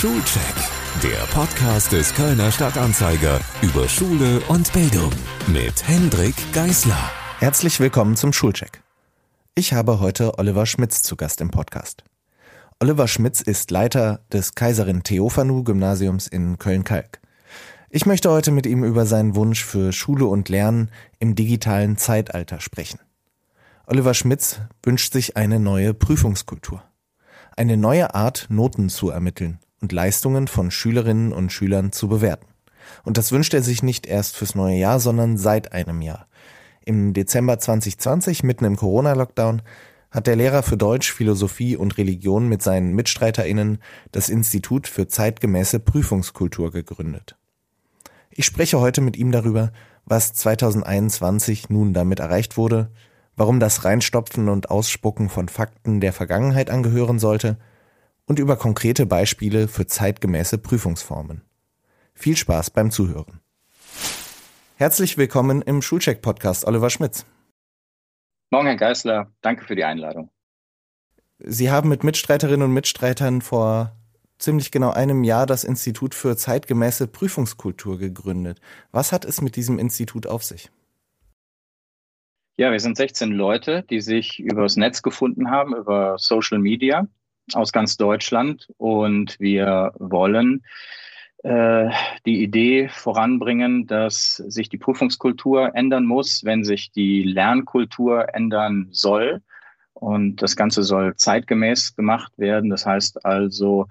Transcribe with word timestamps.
Schulcheck, 0.00 0.54
der 1.02 1.18
Podcast 1.34 1.90
des 1.90 2.14
Kölner 2.14 2.52
Stadtanzeiger 2.52 3.40
über 3.62 3.88
Schule 3.88 4.38
und 4.46 4.72
Bildung 4.72 5.10
mit 5.48 5.88
Hendrik 5.88 6.36
Geisler. 6.52 7.10
Herzlich 7.40 7.80
willkommen 7.80 8.14
zum 8.14 8.32
Schulcheck. 8.32 8.84
Ich 9.56 9.72
habe 9.72 9.98
heute 9.98 10.38
Oliver 10.38 10.66
Schmitz 10.66 11.02
zu 11.02 11.16
Gast 11.16 11.40
im 11.40 11.50
Podcast. 11.50 12.04
Oliver 12.78 13.08
Schmitz 13.08 13.40
ist 13.40 13.72
Leiter 13.72 14.24
des 14.32 14.54
Kaiserin 14.54 15.02
Theophanu 15.02 15.64
Gymnasiums 15.64 16.28
in 16.28 16.58
Köln-Kalk. 16.58 17.20
Ich 17.90 18.06
möchte 18.06 18.30
heute 18.30 18.52
mit 18.52 18.66
ihm 18.66 18.84
über 18.84 19.04
seinen 19.04 19.34
Wunsch 19.34 19.64
für 19.64 19.92
Schule 19.92 20.26
und 20.26 20.48
Lernen 20.48 20.92
im 21.18 21.34
digitalen 21.34 21.96
Zeitalter 21.96 22.60
sprechen. 22.60 23.00
Oliver 23.84 24.14
Schmitz 24.14 24.60
wünscht 24.84 25.12
sich 25.12 25.36
eine 25.36 25.58
neue 25.58 25.92
Prüfungskultur. 25.92 26.84
Eine 27.56 27.76
neue 27.76 28.14
Art, 28.14 28.46
Noten 28.48 28.90
zu 28.90 29.10
ermitteln 29.10 29.58
und 29.80 29.92
Leistungen 29.92 30.48
von 30.48 30.70
Schülerinnen 30.70 31.32
und 31.32 31.52
Schülern 31.52 31.92
zu 31.92 32.08
bewerten. 32.08 32.46
Und 33.04 33.18
das 33.18 33.32
wünscht 33.32 33.54
er 33.54 33.62
sich 33.62 33.82
nicht 33.82 34.06
erst 34.06 34.36
fürs 34.36 34.54
neue 34.54 34.76
Jahr, 34.76 35.00
sondern 35.00 35.36
seit 35.36 35.72
einem 35.72 36.02
Jahr. 36.02 36.26
Im 36.84 37.12
Dezember 37.12 37.58
2020, 37.58 38.42
mitten 38.42 38.64
im 38.64 38.76
Corona-Lockdown, 38.76 39.62
hat 40.10 40.26
der 40.26 40.36
Lehrer 40.36 40.62
für 40.62 40.78
Deutsch, 40.78 41.12
Philosophie 41.12 41.76
und 41.76 41.98
Religion 41.98 42.48
mit 42.48 42.62
seinen 42.62 42.94
MitstreiterInnen 42.94 43.78
das 44.10 44.30
Institut 44.30 44.86
für 44.86 45.06
zeitgemäße 45.06 45.80
Prüfungskultur 45.80 46.70
gegründet. 46.70 47.36
Ich 48.30 48.46
spreche 48.46 48.80
heute 48.80 49.02
mit 49.02 49.16
ihm 49.16 49.32
darüber, 49.32 49.70
was 50.06 50.32
2021 50.32 51.68
nun 51.68 51.92
damit 51.92 52.20
erreicht 52.20 52.56
wurde, 52.56 52.90
warum 53.36 53.60
das 53.60 53.84
Reinstopfen 53.84 54.48
und 54.48 54.70
Ausspucken 54.70 55.28
von 55.28 55.48
Fakten 55.48 56.00
der 56.00 56.14
Vergangenheit 56.14 56.70
angehören 56.70 57.18
sollte 57.18 57.58
und 58.28 58.38
über 58.38 58.56
konkrete 58.56 59.06
Beispiele 59.06 59.66
für 59.66 59.86
zeitgemäße 59.86 60.58
Prüfungsformen. 60.58 61.42
Viel 62.14 62.36
Spaß 62.36 62.70
beim 62.70 62.90
Zuhören. 62.90 63.40
Herzlich 64.76 65.16
willkommen 65.16 65.62
im 65.62 65.82
Schulcheck-Podcast, 65.82 66.66
Oliver 66.66 66.90
Schmitz. 66.90 67.26
Morgen, 68.50 68.66
Herr 68.66 68.76
Geisler. 68.76 69.32
Danke 69.40 69.64
für 69.64 69.74
die 69.74 69.84
Einladung. 69.84 70.30
Sie 71.38 71.70
haben 71.70 71.88
mit 71.88 72.04
Mitstreiterinnen 72.04 72.62
und 72.62 72.74
Mitstreitern 72.74 73.40
vor 73.40 73.96
ziemlich 74.38 74.70
genau 74.70 74.90
einem 74.90 75.24
Jahr 75.24 75.46
das 75.46 75.64
Institut 75.64 76.14
für 76.14 76.36
zeitgemäße 76.36 77.08
Prüfungskultur 77.08 77.98
gegründet. 77.98 78.60
Was 78.92 79.10
hat 79.10 79.24
es 79.24 79.40
mit 79.40 79.56
diesem 79.56 79.78
Institut 79.78 80.26
auf 80.26 80.44
sich? 80.44 80.70
Ja, 82.56 82.72
wir 82.72 82.80
sind 82.80 82.96
16 82.96 83.30
Leute, 83.30 83.84
die 83.88 84.00
sich 84.00 84.40
übers 84.40 84.76
Netz 84.76 85.02
gefunden 85.02 85.50
haben, 85.50 85.74
über 85.74 86.16
Social 86.18 86.58
Media 86.58 87.06
aus 87.54 87.72
ganz 87.72 87.96
Deutschland. 87.96 88.68
Und 88.76 89.38
wir 89.40 89.92
wollen 89.98 90.62
äh, 91.44 91.90
die 92.26 92.42
Idee 92.42 92.88
voranbringen, 92.88 93.86
dass 93.86 94.36
sich 94.36 94.68
die 94.68 94.78
Prüfungskultur 94.78 95.74
ändern 95.74 96.04
muss, 96.04 96.44
wenn 96.44 96.64
sich 96.64 96.90
die 96.90 97.22
Lernkultur 97.22 98.34
ändern 98.34 98.88
soll. 98.90 99.42
Und 99.94 100.42
das 100.42 100.56
Ganze 100.56 100.82
soll 100.82 101.16
zeitgemäß 101.16 101.96
gemacht 101.96 102.32
werden. 102.36 102.70
Das 102.70 102.86
heißt 102.86 103.24
also 103.24 103.86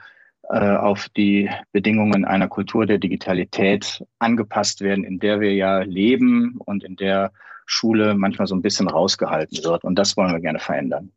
äh, 0.50 0.75
auf 0.75 1.09
die 1.09 1.50
Bedingungen 1.72 2.25
einer 2.25 2.47
Kultur 2.47 2.85
der 2.85 2.97
Digitalität 2.97 4.05
angepasst 4.19 4.81
werden, 4.81 5.03
in 5.03 5.19
der 5.19 5.39
wir 5.39 5.53
ja 5.53 5.80
leben 5.80 6.55
und 6.66 6.83
in 6.83 6.95
der 6.95 7.31
Schule 7.66 8.16
manchmal 8.16 8.47
so 8.47 8.55
ein 8.55 8.61
bisschen 8.61 8.88
rausgehalten 8.88 9.63
wird. 9.63 9.83
Und 9.83 9.95
das 9.95 10.16
wollen 10.16 10.31
wir 10.31 10.39
gerne 10.39 10.59
verändern. 10.59 11.11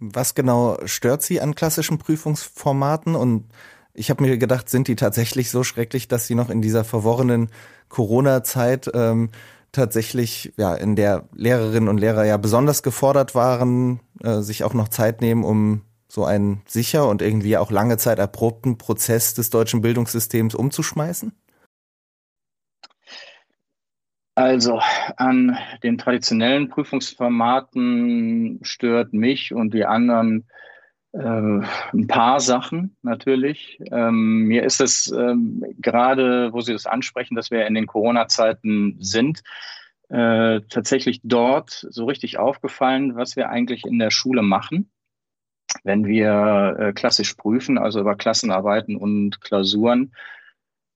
Was 0.00 0.34
genau 0.34 0.78
stört 0.86 1.22
Sie 1.22 1.40
an 1.40 1.54
klassischen 1.54 1.98
Prüfungsformaten 1.98 3.14
und 3.14 3.44
ich 3.92 4.08
habe 4.10 4.22
mir 4.22 4.38
gedacht, 4.38 4.68
sind 4.68 4.88
die 4.88 4.96
tatsächlich 4.96 5.50
so 5.50 5.62
schrecklich, 5.62 6.08
dass 6.08 6.26
sie 6.26 6.34
noch 6.34 6.48
in 6.48 6.62
dieser 6.62 6.84
verworrenen 6.84 7.50
Corona-Zeit 7.88 8.90
ähm, 8.94 9.30
tatsächlich, 9.72 10.52
ja, 10.56 10.74
in 10.74 10.96
der 10.96 11.28
Lehrerinnen 11.34 11.88
und 11.88 11.98
Lehrer 11.98 12.24
ja 12.24 12.36
besonders 12.36 12.82
gefordert 12.82 13.34
waren, 13.34 14.00
äh, 14.22 14.40
sich 14.40 14.64
auch 14.64 14.74
noch 14.74 14.88
Zeit 14.88 15.20
nehmen, 15.20 15.44
um 15.44 15.82
so 16.08 16.24
einen 16.24 16.62
sicher 16.66 17.08
und 17.08 17.20
irgendwie 17.22 17.56
auch 17.56 17.70
lange 17.70 17.96
Zeit 17.96 18.18
erprobten 18.18 18.78
Prozess 18.78 19.34
des 19.34 19.50
deutschen 19.50 19.80
Bildungssystems 19.80 20.54
umzuschmeißen? 20.54 21.32
Also 24.34 24.80
an 25.16 25.58
den 25.82 25.98
traditionellen 25.98 26.68
Prüfungsformaten 26.68 28.60
stört 28.62 29.12
mich 29.12 29.52
und 29.52 29.74
die 29.74 29.84
anderen 29.84 30.46
äh, 31.12 31.18
ein 31.18 32.06
paar 32.06 32.40
Sachen 32.40 32.96
natürlich. 33.02 33.78
Ähm, 33.90 34.44
mir 34.44 34.62
ist 34.62 34.80
es 34.80 35.10
ähm, 35.10 35.64
gerade, 35.78 36.52
wo 36.52 36.60
Sie 36.60 36.72
das 36.72 36.86
ansprechen, 36.86 37.34
dass 37.34 37.50
wir 37.50 37.66
in 37.66 37.74
den 37.74 37.86
Corona-Zeiten 37.86 38.96
sind, 39.00 39.42
äh, 40.08 40.60
tatsächlich 40.68 41.20
dort 41.24 41.86
so 41.90 42.04
richtig 42.04 42.38
aufgefallen, 42.38 43.16
was 43.16 43.36
wir 43.36 43.50
eigentlich 43.50 43.84
in 43.84 43.98
der 43.98 44.10
Schule 44.10 44.42
machen. 44.42 44.90
Wenn 45.84 46.04
wir 46.04 46.76
äh, 46.78 46.92
klassisch 46.92 47.34
prüfen, 47.34 47.78
also 47.78 48.00
über 48.00 48.16
Klassenarbeiten 48.16 48.96
und 48.96 49.40
Klausuren, 49.40 50.12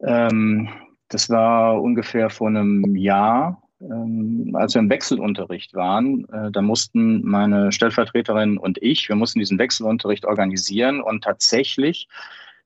ähm, 0.00 0.68
das 1.14 1.30
war 1.30 1.80
ungefähr 1.80 2.28
vor 2.28 2.48
einem 2.48 2.96
Jahr, 2.96 3.62
ähm, 3.80 4.50
als 4.54 4.74
wir 4.74 4.80
im 4.80 4.90
Wechselunterricht 4.90 5.72
waren, 5.72 6.28
äh, 6.30 6.50
da 6.50 6.60
mussten 6.60 7.24
meine 7.24 7.70
Stellvertreterin 7.70 8.58
und 8.58 8.82
ich, 8.82 9.08
wir 9.08 9.14
mussten 9.14 9.38
diesen 9.38 9.58
Wechselunterricht 9.58 10.24
organisieren 10.24 11.00
und 11.00 11.22
tatsächlich 11.22 12.08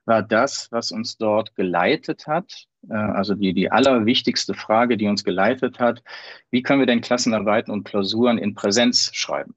war 0.06 0.22
das, 0.22 0.68
was 0.72 0.90
uns 0.90 1.18
dort 1.18 1.54
geleitet 1.56 2.26
hat, 2.26 2.64
äh, 2.88 2.94
also 2.94 3.34
die, 3.34 3.52
die 3.52 3.70
allerwichtigste 3.70 4.54
Frage, 4.54 4.96
die 4.96 5.08
uns 5.08 5.24
geleitet 5.24 5.78
hat, 5.78 6.02
wie 6.50 6.62
können 6.62 6.80
wir 6.80 6.86
denn 6.86 7.02
Klassenarbeiten 7.02 7.70
und 7.70 7.84
Klausuren 7.84 8.38
in 8.38 8.54
Präsenz 8.54 9.10
schreiben? 9.12 9.54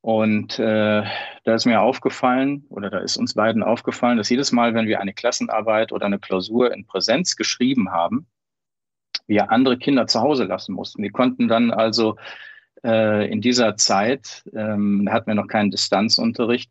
Und 0.00 0.58
äh, 0.58 1.02
da 1.44 1.54
ist 1.54 1.66
mir 1.66 1.80
aufgefallen, 1.80 2.64
oder 2.70 2.88
da 2.88 2.98
ist 2.98 3.16
uns 3.16 3.34
beiden 3.34 3.62
aufgefallen, 3.62 4.16
dass 4.16 4.30
jedes 4.30 4.52
Mal, 4.52 4.74
wenn 4.74 4.86
wir 4.86 5.00
eine 5.00 5.12
Klassenarbeit 5.12 5.92
oder 5.92 6.06
eine 6.06 6.20
Klausur 6.20 6.72
in 6.72 6.86
Präsenz 6.86 7.36
geschrieben 7.36 7.90
haben, 7.90 8.26
wir 9.26 9.50
andere 9.50 9.76
Kinder 9.76 10.06
zu 10.06 10.20
Hause 10.20 10.44
lassen 10.44 10.72
mussten. 10.74 11.02
Die 11.02 11.10
konnten 11.10 11.48
dann 11.48 11.70
also 11.70 12.16
äh, 12.84 13.30
in 13.30 13.40
dieser 13.40 13.76
Zeit, 13.76 14.44
ähm, 14.54 15.08
hatten 15.10 15.26
wir 15.26 15.34
noch 15.34 15.48
keinen 15.48 15.70
Distanzunterricht, 15.70 16.70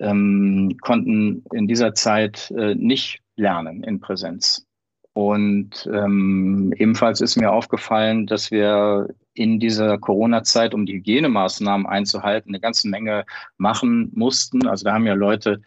ähm, 0.00 0.76
konnten 0.80 1.44
in 1.52 1.66
dieser 1.66 1.94
Zeit 1.94 2.52
äh, 2.56 2.74
nicht 2.74 3.20
lernen 3.36 3.82
in 3.82 4.00
Präsenz. 4.00 4.64
Und 5.12 5.88
ähm, 5.92 6.72
ebenfalls 6.76 7.20
ist 7.20 7.36
mir 7.36 7.52
aufgefallen, 7.52 8.26
dass 8.26 8.50
wir 8.52 9.08
in 9.38 9.60
dieser 9.60 9.98
Corona-Zeit, 9.98 10.74
um 10.74 10.84
die 10.84 10.94
Hygienemaßnahmen 10.94 11.86
einzuhalten, 11.86 12.50
eine 12.50 12.60
ganze 12.60 12.88
Menge 12.88 13.24
machen 13.56 14.10
mussten. 14.14 14.66
Also 14.66 14.84
da 14.84 14.94
haben 14.94 15.06
ja 15.06 15.14
Leute 15.14 15.62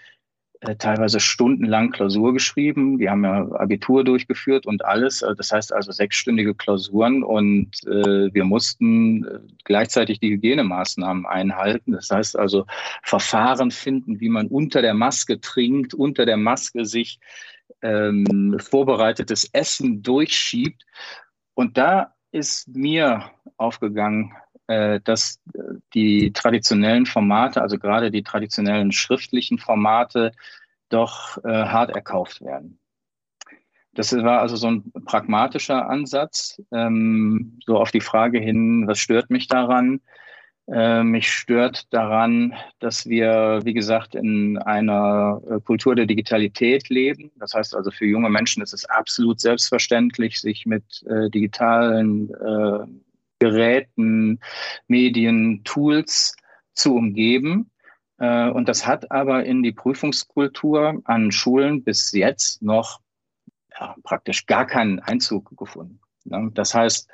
äh, 0.59 0.75
teilweise 0.75 1.21
stundenlang 1.21 1.91
Klausur 1.91 2.33
geschrieben. 2.33 2.99
Die 2.99 3.09
haben 3.09 3.23
ja 3.23 3.49
Abitur 3.53 4.03
durchgeführt 4.03 4.65
und 4.65 4.83
alles. 4.83 5.21
Äh, 5.21 5.35
das 5.35 5.51
heißt 5.53 5.71
also 5.71 5.91
sechsstündige 5.93 6.53
Klausuren 6.53 7.23
und 7.23 7.69
äh, 7.87 8.33
wir 8.33 8.43
mussten 8.43 9.23
äh, 9.25 9.39
gleichzeitig 9.63 10.19
die 10.19 10.31
Hygienemaßnahmen 10.31 11.25
einhalten. 11.25 11.93
Das 11.93 12.09
heißt 12.11 12.37
also 12.37 12.65
Verfahren 13.03 13.71
finden, 13.71 14.19
wie 14.19 14.29
man 14.29 14.47
unter 14.47 14.81
der 14.81 14.93
Maske 14.93 15.39
trinkt, 15.39 15.93
unter 15.93 16.25
der 16.25 16.37
Maske 16.37 16.85
sich 16.85 17.19
ähm, 17.81 18.57
vorbereitetes 18.59 19.49
Essen 19.53 20.03
durchschiebt. 20.03 20.85
Und 21.53 21.77
da 21.77 22.13
ist 22.31 22.67
mir 22.69 23.31
aufgegangen, 23.57 24.33
äh, 24.67 24.99
dass 25.03 25.39
die 25.93 26.31
traditionellen 26.33 27.05
Formate, 27.05 27.61
also 27.61 27.77
gerade 27.77 28.11
die 28.11 28.23
traditionellen 28.23 28.91
schriftlichen 28.91 29.57
Formate, 29.57 30.31
doch 30.89 31.43
äh, 31.43 31.49
hart 31.49 31.91
erkauft 31.91 32.41
werden. 32.41 32.79
Das 33.93 34.15
war 34.15 34.39
also 34.39 34.55
so 34.55 34.67
ein 34.67 34.91
pragmatischer 35.05 35.89
Ansatz, 35.89 36.61
ähm, 36.71 37.59
so 37.65 37.77
auf 37.77 37.91
die 37.91 37.99
Frage 37.99 38.39
hin, 38.39 38.87
was 38.87 38.99
stört 38.99 39.29
mich 39.29 39.47
daran? 39.47 39.99
Äh, 40.71 41.03
mich 41.03 41.29
stört 41.29 41.93
daran, 41.93 42.53
dass 42.79 43.05
wir, 43.05 43.59
wie 43.63 43.73
gesagt, 43.73 44.15
in 44.15 44.57
einer 44.57 45.41
äh, 45.49 45.59
Kultur 45.59 45.95
der 45.95 46.05
Digitalität 46.05 46.87
leben. 46.87 47.29
Das 47.39 47.53
heißt 47.53 47.75
also, 47.75 47.91
für 47.91 48.05
junge 48.05 48.29
Menschen 48.29 48.63
ist 48.63 48.73
es 48.73 48.85
absolut 48.85 49.41
selbstverständlich, 49.41 50.39
sich 50.39 50.65
mit 50.65 51.03
äh, 51.07 51.29
digitalen 51.29 52.29
Geräten, 53.39 54.39
Medien, 54.87 55.63
Tools 55.63 56.35
zu 56.73 56.95
umgeben. 56.95 57.71
Und 58.17 58.69
das 58.69 58.85
hat 58.85 59.09
aber 59.09 59.45
in 59.45 59.63
die 59.63 59.71
Prüfungskultur 59.71 61.01
an 61.05 61.31
Schulen 61.31 61.83
bis 61.83 62.11
jetzt 62.11 62.61
noch 62.61 62.99
ja, 63.79 63.95
praktisch 64.03 64.45
gar 64.45 64.67
keinen 64.67 64.99
Einzug 64.99 65.57
gefunden. 65.57 65.99
Das 66.53 66.75
heißt, 66.75 67.09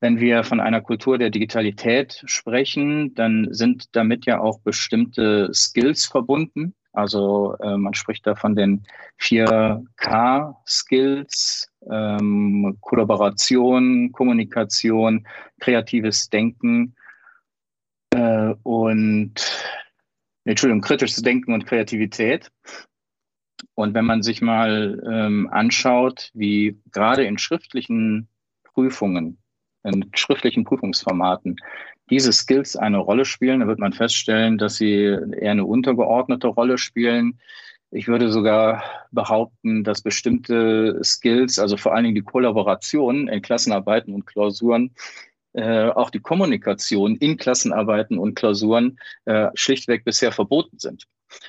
wenn 0.00 0.20
wir 0.20 0.44
von 0.44 0.60
einer 0.60 0.80
Kultur 0.80 1.18
der 1.18 1.30
Digitalität 1.30 2.22
sprechen, 2.26 3.14
dann 3.14 3.48
sind 3.50 3.96
damit 3.96 4.26
ja 4.26 4.38
auch 4.40 4.60
bestimmte 4.60 5.50
Skills 5.52 6.06
verbunden. 6.06 6.74
Also 6.92 7.56
äh, 7.60 7.76
man 7.76 7.94
spricht 7.94 8.24
da 8.26 8.34
von 8.34 8.56
den 8.56 8.84
4K-Skills, 9.20 11.70
ähm, 11.90 12.78
Kollaboration, 12.80 14.10
Kommunikation, 14.12 15.26
kreatives 15.60 16.30
Denken 16.30 16.94
äh, 18.14 18.54
und 18.62 19.34
Entschuldigung, 20.44 20.80
kritisches 20.80 21.22
Denken 21.22 21.52
und 21.52 21.66
Kreativität. 21.66 22.50
Und 23.74 23.92
wenn 23.94 24.06
man 24.06 24.22
sich 24.22 24.40
mal 24.40 25.02
ähm, 25.08 25.48
anschaut, 25.50 26.30
wie 26.34 26.80
gerade 26.90 27.24
in 27.24 27.38
schriftlichen 27.38 28.28
Prüfungen, 28.64 29.38
in 29.84 30.10
schriftlichen 30.14 30.64
Prüfungsformaten 30.64 31.56
diese 32.10 32.32
Skills 32.32 32.76
eine 32.76 32.98
Rolle 32.98 33.24
spielen, 33.24 33.60
dann 33.60 33.68
wird 33.68 33.78
man 33.78 33.92
feststellen, 33.92 34.58
dass 34.58 34.76
sie 34.76 35.02
eher 35.02 35.52
eine 35.52 35.64
untergeordnete 35.64 36.48
Rolle 36.48 36.78
spielen. 36.78 37.38
Ich 37.90 38.08
würde 38.08 38.30
sogar 38.30 38.82
behaupten, 39.10 39.84
dass 39.84 40.02
bestimmte 40.02 41.00
Skills, 41.02 41.58
also 41.58 41.76
vor 41.76 41.94
allen 41.94 42.04
Dingen 42.04 42.14
die 42.14 42.22
Kollaboration 42.22 43.28
in 43.28 43.42
Klassenarbeiten 43.42 44.14
und 44.14 44.26
Klausuren, 44.26 44.94
äh, 45.54 45.88
auch 45.88 46.10
die 46.10 46.20
Kommunikation 46.20 47.16
in 47.16 47.36
Klassenarbeiten 47.36 48.18
und 48.18 48.34
Klausuren 48.34 48.98
äh, 49.24 49.48
schlichtweg 49.54 50.04
bisher 50.04 50.32
verboten 50.32 50.78
sind. 50.78 51.04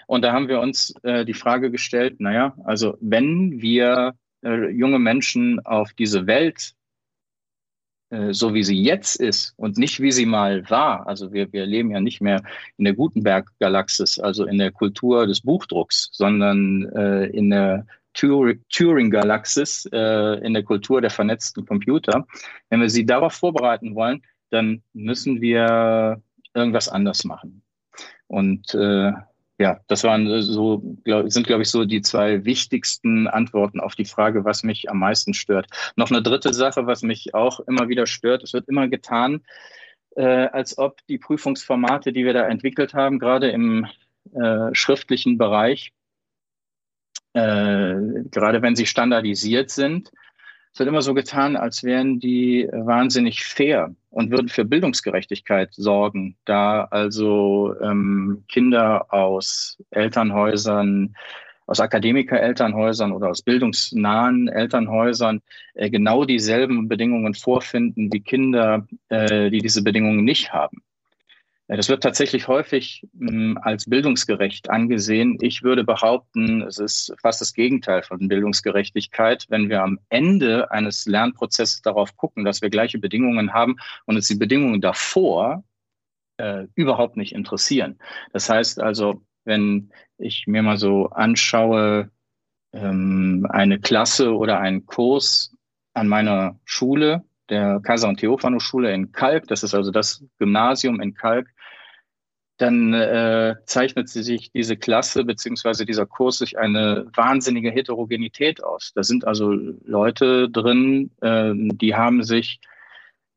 Und 0.08 0.24
da 0.24 0.34
haben 0.34 0.48
wir 0.48 0.60
uns 0.60 0.94
äh, 1.04 1.26
die 1.26 1.34
Frage 1.34 1.72
gestellt, 1.72 2.20
naja, 2.20 2.56
also 2.64 2.98
wenn 3.02 3.62
wir 3.62 4.16
äh, 4.44 4.70
junge 4.70 5.00
Menschen 5.00 5.66
auf 5.66 5.94
diese 5.94 6.28
Welt 6.28 6.74
so 8.32 8.54
wie 8.54 8.64
sie 8.64 8.82
jetzt 8.82 9.18
ist 9.18 9.54
und 9.58 9.78
nicht 9.78 10.00
wie 10.00 10.12
sie 10.12 10.26
mal 10.26 10.68
war. 10.70 11.08
Also 11.08 11.32
wir, 11.32 11.52
wir 11.54 11.66
leben 11.66 11.92
ja 11.92 12.00
nicht 12.00 12.22
mehr 12.22 12.42
in 12.78 12.86
der 12.86 12.96
Gutenberg-Galaxis, 12.96 14.20
also 14.20 14.46
in 14.46 14.58
der 14.58 14.72
Kultur 14.72 15.28
des 15.28 15.42
Buchdrucks, 15.42 16.10
sondern 16.12 16.86
äh, 16.96 17.26
in 17.26 17.50
der 17.50 17.86
Turing-Galaxis, 18.14 19.88
äh, 19.92 20.46
in 20.46 20.54
der 20.54 20.64
Kultur 20.64 21.02
der 21.02 21.12
vernetzten 21.12 21.66
Computer. 21.66 22.26
Wenn 22.70 22.82
wir 22.82 22.90
sie 22.90 23.06
darauf 23.06 23.34
vorbereiten 23.34 23.96
wollen, 23.96 24.24
dann 24.50 24.82
müssen 24.94 25.42
wir 25.42 26.22
irgendwas 26.54 26.90
anders 26.90 27.24
machen. 27.24 27.62
Und 28.28 28.74
äh, 28.74 29.12
ja, 29.60 29.82
das 29.88 30.06
waren 30.06 30.42
so, 30.42 30.82
glaub, 31.04 31.30
sind, 31.30 31.46
glaube 31.46 31.64
ich, 31.64 31.70
so 31.70 31.84
die 31.84 32.02
zwei 32.02 32.46
wichtigsten 32.46 33.28
Antworten 33.28 33.82
auf 33.82 33.94
die 33.94 34.06
Frage, 34.06 34.46
was 34.46 34.64
mich 34.64 34.90
am 34.90 35.00
meisten 35.00 35.34
stört. 35.34 35.68
Noch 35.98 36.10
eine 36.10 36.22
dritte 36.22 36.54
Sache, 36.54 36.88
was 36.88 37.02
mich 37.02 37.36
auch 37.36 37.60
immer 37.62 37.90
wieder 37.90 38.08
stört. 38.08 38.42
Es 38.42 38.54
wird 38.54 38.70
immer 38.70 38.88
getan, 38.88 39.42
äh, 40.16 40.48
als 40.48 40.78
ob 40.78 41.06
die 41.08 41.18
Prüfungsformate, 41.18 42.14
die 42.14 42.24
wir 42.24 42.34
da 42.34 42.48
entwickelt 42.48 42.94
haben, 42.94 43.20
gerade 43.20 43.50
im 43.50 43.86
äh, 44.34 44.74
schriftlichen 44.74 45.38
Bereich, 45.38 45.92
äh, 47.34 47.96
gerade 48.32 48.62
wenn 48.62 48.78
sie 48.78 48.86
standardisiert 48.86 49.72
sind, 49.72 50.10
es 50.74 50.80
wird 50.80 50.90
immer 50.90 51.02
so 51.02 51.14
getan, 51.14 51.56
als 51.56 51.84
wären 51.84 52.20
die 52.20 52.70
wahnsinnig 52.72 53.44
fair 53.44 53.94
und 54.12 54.32
würden 54.32 54.50
für 54.50 54.66
Bildungsgerechtigkeit 54.66 55.74
sorgen, 55.74 56.38
da 56.46 56.84
also 56.86 57.76
ähm, 57.82 58.44
Kinder 58.48 59.14
aus 59.14 59.82
Elternhäusern, 59.92 61.16
aus 61.66 61.80
Akademiker-Elternhäusern 61.80 63.12
oder 63.12 63.30
aus 63.30 63.42
bildungsnahen 63.42 64.48
Elternhäusern 64.48 65.42
äh, 65.76 65.90
genau 65.90 66.26
dieselben 66.26 66.88
Bedingungen 66.88 67.34
vorfinden 67.36 68.12
wie 68.12 68.22
Kinder, 68.22 68.88
äh, 69.10 69.50
die 69.52 69.60
diese 69.60 69.84
Bedingungen 69.84 70.24
nicht 70.24 70.52
haben. 70.52 70.82
Das 71.78 71.88
wird 71.88 72.02
tatsächlich 72.02 72.48
häufig 72.48 73.08
hm, 73.20 73.60
als 73.62 73.86
bildungsgerecht 73.86 74.72
angesehen. 74.72 75.38
Ich 75.42 75.62
würde 75.62 75.84
behaupten, 75.84 76.64
es 76.64 76.80
ist 76.80 77.14
fast 77.22 77.42
das 77.42 77.54
Gegenteil 77.54 78.02
von 78.02 78.28
Bildungsgerechtigkeit, 78.28 79.46
wenn 79.50 79.70
wir 79.70 79.84
am 79.84 80.00
Ende 80.10 80.72
eines 80.72 81.06
Lernprozesses 81.06 81.84
darauf 81.84 82.18
gucken, 82.18 82.44
dass 82.44 82.64
wir 82.64 82.72
gleiche 82.72 82.98
Bedingungen 82.98 83.54
haben 83.54 83.76
und 84.06 84.16
uns 84.16 84.28
die 84.28 84.36
Bedingungen 84.36 84.82
davor 84.82 85.64
äh, 86.38 86.66
überhaupt 86.74 87.18
nicht 87.18 87.34
interessieren. 87.34 88.00
Das 88.34 88.50
heißt 88.50 88.82
also, 88.82 89.22
wenn 89.46 89.92
ich 90.18 90.48
mir 90.48 90.64
mal 90.64 90.78
so 90.78 91.10
anschaue, 91.10 92.10
ähm, 92.74 93.46
eine 93.48 93.80
Klasse 93.80 94.36
oder 94.36 94.60
einen 94.60 94.88
Kurs 94.88 95.56
an 95.94 96.08
meiner 96.08 96.60
Schule, 96.66 97.26
der 97.50 97.80
Kaiser- 97.82 98.10
und 98.10 98.20
Theophano-Schule 98.20 98.92
in 98.94 99.12
Kalk, 99.12 99.48
das 99.48 99.64
ist 99.64 99.74
also 99.74 99.92
das 99.92 100.24
Gymnasium 100.40 101.02
in 101.02 101.14
Kalk, 101.14 101.48
dann 102.62 102.94
äh, 102.94 103.56
zeichnet 103.66 104.10
sich 104.10 104.52
diese 104.52 104.76
Klasse 104.76 105.24
beziehungsweise 105.24 105.86
dieser 105.86 106.06
Kurs 106.06 106.40
durch 106.40 106.58
eine 106.58 107.08
wahnsinnige 107.16 107.72
Heterogenität 107.72 108.64
aus. 108.64 108.92
Da 108.94 109.04
sind 109.04 109.26
also 109.26 109.52
Leute 109.52 110.50
drin, 110.50 111.12
äh, 111.22 111.54
die 111.56 111.96
haben 111.96 112.24
sich 112.24 112.60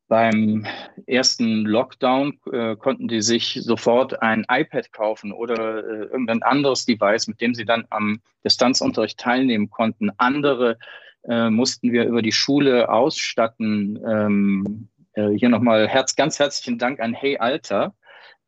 beim 0.09 0.67
ersten 1.07 1.65
Lockdown 1.65 2.37
äh, 2.51 2.75
konnten 2.75 3.07
die 3.07 3.21
sich 3.21 3.59
sofort 3.63 4.21
ein 4.21 4.45
iPad 4.49 4.91
kaufen 4.91 5.31
oder 5.31 5.77
äh, 5.77 6.03
irgendein 6.03 6.43
anderes 6.43 6.85
Device, 6.85 7.27
mit 7.27 7.39
dem 7.39 7.55
sie 7.55 7.65
dann 7.65 7.85
am 7.89 8.19
Distanzunterricht 8.43 9.19
teilnehmen 9.19 9.69
konnten. 9.69 10.11
Andere 10.17 10.77
äh, 11.23 11.49
mussten 11.49 11.93
wir 11.93 12.05
über 12.05 12.21
die 12.21 12.33
Schule 12.33 12.89
ausstatten. 12.89 13.99
Ähm, 14.05 14.89
äh, 15.13 15.29
hier 15.29 15.49
nochmal 15.49 15.87
herz, 15.87 16.15
ganz 16.15 16.37
herzlichen 16.37 16.77
Dank 16.77 16.99
an 16.99 17.13
Hey 17.13 17.37
Alter 17.37 17.95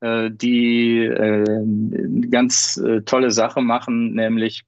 äh, 0.02 0.30
die 0.32 1.00
äh, 1.00 1.66
ganz 2.30 2.78
äh, 2.78 3.02
tolle 3.02 3.32
Sache 3.32 3.62
machen, 3.62 4.14
nämlich 4.14 4.64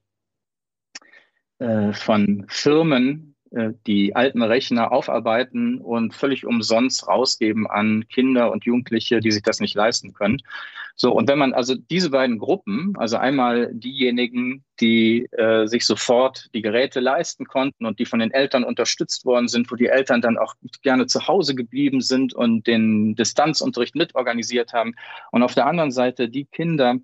äh, 1.58 1.92
von 1.92 2.46
Firmen 2.48 3.27
die 3.50 4.14
alten 4.14 4.42
Rechner 4.42 4.92
aufarbeiten 4.92 5.78
und 5.78 6.14
völlig 6.14 6.44
umsonst 6.44 7.08
rausgeben 7.08 7.66
an 7.66 8.06
Kinder 8.08 8.52
und 8.52 8.64
Jugendliche, 8.64 9.20
die 9.20 9.30
sich 9.30 9.42
das 9.42 9.60
nicht 9.60 9.74
leisten 9.74 10.12
können. 10.12 10.38
So, 11.00 11.12
und 11.12 11.28
wenn 11.28 11.38
man 11.38 11.54
also 11.54 11.76
diese 11.76 12.10
beiden 12.10 12.38
Gruppen, 12.38 12.94
also 12.96 13.18
einmal 13.18 13.70
diejenigen, 13.72 14.64
die 14.80 15.28
äh, 15.30 15.66
sich 15.66 15.86
sofort 15.86 16.48
die 16.54 16.60
Geräte 16.60 16.98
leisten 16.98 17.44
konnten 17.44 17.86
und 17.86 18.00
die 18.00 18.04
von 18.04 18.18
den 18.18 18.32
Eltern 18.32 18.64
unterstützt 18.64 19.24
worden 19.24 19.46
sind, 19.46 19.70
wo 19.70 19.76
die 19.76 19.86
Eltern 19.86 20.20
dann 20.20 20.36
auch 20.36 20.54
gerne 20.82 21.06
zu 21.06 21.28
Hause 21.28 21.54
geblieben 21.54 22.00
sind 22.00 22.34
und 22.34 22.66
den 22.66 23.14
Distanzunterricht 23.14 23.94
mitorganisiert 23.94 24.72
haben. 24.72 24.96
Und 25.30 25.44
auf 25.44 25.54
der 25.54 25.66
anderen 25.66 25.92
Seite 25.92 26.28
die 26.28 26.46
Kinder, 26.46 26.96
äh, 26.96 26.98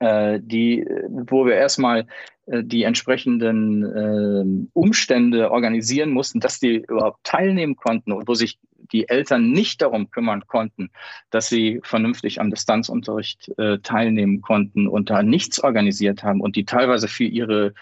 die, 0.00 0.86
wo 1.08 1.46
wir 1.46 1.54
erstmal 1.54 2.06
äh, 2.46 2.62
die 2.62 2.82
entsprechenden 2.82 3.84
äh, 3.84 4.68
Umstände 4.72 5.50
organisieren 5.50 6.10
mussten, 6.10 6.40
dass 6.40 6.60
die 6.60 6.84
überhaupt 6.88 7.24
teilnehmen 7.24 7.76
konnten 7.76 8.12
und 8.12 8.28
wo 8.28 8.34
sich 8.34 8.58
die 8.92 9.08
Eltern 9.08 9.50
nicht 9.50 9.80
darum 9.80 10.10
kümmern 10.10 10.46
konnten, 10.46 10.90
dass 11.30 11.48
sie 11.48 11.80
vernünftig 11.82 12.40
am 12.40 12.50
Distanzunterricht 12.50 13.50
äh, 13.58 13.78
teilnehmen 13.78 14.42
konnten 14.42 14.86
und 14.88 15.08
da 15.08 15.22
nichts 15.22 15.62
organisiert 15.62 16.22
haben 16.22 16.40
und 16.40 16.56
die 16.56 16.66
teilweise 16.66 17.08
für 17.08 17.24
ihre 17.24 17.72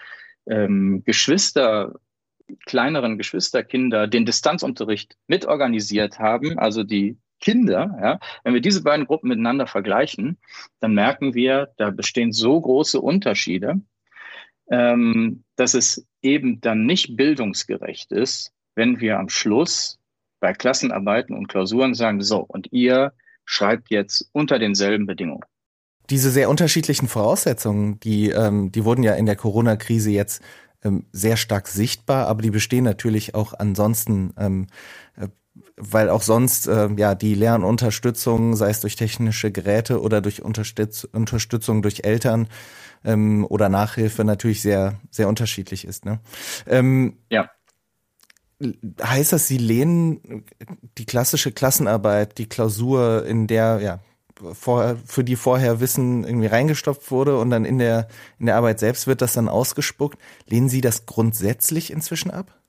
ähm, 0.47 1.03
Geschwister 1.05 1.95
kleineren 2.65 3.17
Geschwisterkinder 3.17 4.07
den 4.07 4.25
Distanzunterricht 4.25 5.17
mitorganisiert 5.27 6.19
haben, 6.19 6.59
also 6.59 6.83
die 6.83 7.17
Kinder, 7.43 7.99
ja, 8.01 8.19
wenn 8.45 8.53
wir 8.53 8.61
diese 8.61 8.83
beiden 8.83 9.05
Gruppen 9.05 9.27
miteinander 9.27 9.67
vergleichen, 9.67 10.37
dann 10.79 10.93
merken 10.93 11.33
wir, 11.33 11.73
da 11.75 11.89
bestehen 11.89 12.31
so 12.31 12.59
große 12.59 13.01
Unterschiede, 13.01 13.81
ähm, 14.71 15.43
dass 15.57 15.73
es 15.73 16.07
eben 16.21 16.61
dann 16.61 16.85
nicht 16.85 17.17
bildungsgerecht 17.17 18.13
ist, 18.13 18.53
wenn 18.75 19.01
wir 19.01 19.19
am 19.19 19.27
Schluss 19.27 19.99
bei 20.39 20.53
Klassenarbeiten 20.53 21.35
und 21.35 21.49
Klausuren 21.49 21.95
sagen, 21.95 22.21
so, 22.21 22.39
und 22.39 22.71
ihr 22.71 23.11
schreibt 23.43 23.91
jetzt 23.91 24.29
unter 24.31 24.57
denselben 24.57 25.05
Bedingungen. 25.05 25.43
Diese 26.09 26.31
sehr 26.31 26.49
unterschiedlichen 26.49 27.09
Voraussetzungen, 27.09 27.99
die, 27.99 28.29
ähm, 28.29 28.71
die 28.71 28.85
wurden 28.85 29.03
ja 29.03 29.15
in 29.15 29.25
der 29.25 29.35
Corona-Krise 29.35 30.11
jetzt 30.11 30.41
ähm, 30.81 31.07
sehr 31.11 31.35
stark 31.35 31.67
sichtbar, 31.67 32.27
aber 32.27 32.41
die 32.41 32.51
bestehen 32.51 32.85
natürlich 32.85 33.35
auch 33.35 33.53
ansonsten 33.53 34.33
ähm, 34.37 34.67
äh, 35.17 35.27
weil 35.75 36.09
auch 36.09 36.21
sonst 36.21 36.67
äh, 36.67 36.89
ja 36.97 37.15
die 37.15 37.35
Lernunterstützung, 37.35 38.55
sei 38.55 38.69
es 38.69 38.81
durch 38.81 38.95
technische 38.95 39.51
Geräte 39.51 40.01
oder 40.01 40.21
durch 40.21 40.41
Unterstütz 40.41 41.03
Unterstützung 41.03 41.81
durch 41.81 42.03
Eltern 42.03 42.47
ähm, 43.03 43.45
oder 43.49 43.69
Nachhilfe 43.69 44.23
natürlich 44.23 44.61
sehr 44.61 44.99
sehr 45.09 45.27
unterschiedlich 45.27 45.85
ist. 45.85 46.05
Ne? 46.05 46.19
Ähm, 46.67 47.17
ja. 47.29 47.49
Heißt 49.01 49.33
das, 49.33 49.47
Sie 49.47 49.57
lehnen 49.57 50.45
die 50.97 51.05
klassische 51.05 51.51
Klassenarbeit, 51.51 52.37
die 52.37 52.47
Klausur, 52.47 53.25
in 53.25 53.47
der 53.47 53.79
ja 53.81 53.99
vor, 54.53 54.95
für 55.05 55.23
die 55.23 55.35
vorher 55.35 55.79
Wissen 55.79 56.23
irgendwie 56.23 56.47
reingestopft 56.47 57.11
wurde 57.11 57.37
und 57.39 57.49
dann 57.49 57.65
in 57.65 57.77
der 57.77 58.07
in 58.39 58.45
der 58.45 58.55
Arbeit 58.55 58.79
selbst 58.79 59.07
wird 59.07 59.21
das 59.21 59.33
dann 59.33 59.49
ausgespuckt, 59.49 60.17
lehnen 60.47 60.69
Sie 60.69 60.81
das 60.81 61.05
grundsätzlich 61.05 61.91
inzwischen 61.91 62.31
ab? 62.31 62.62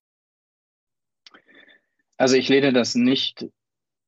Also 2.16 2.36
ich 2.36 2.48
lehne 2.48 2.72
das 2.72 2.94
nicht 2.94 3.46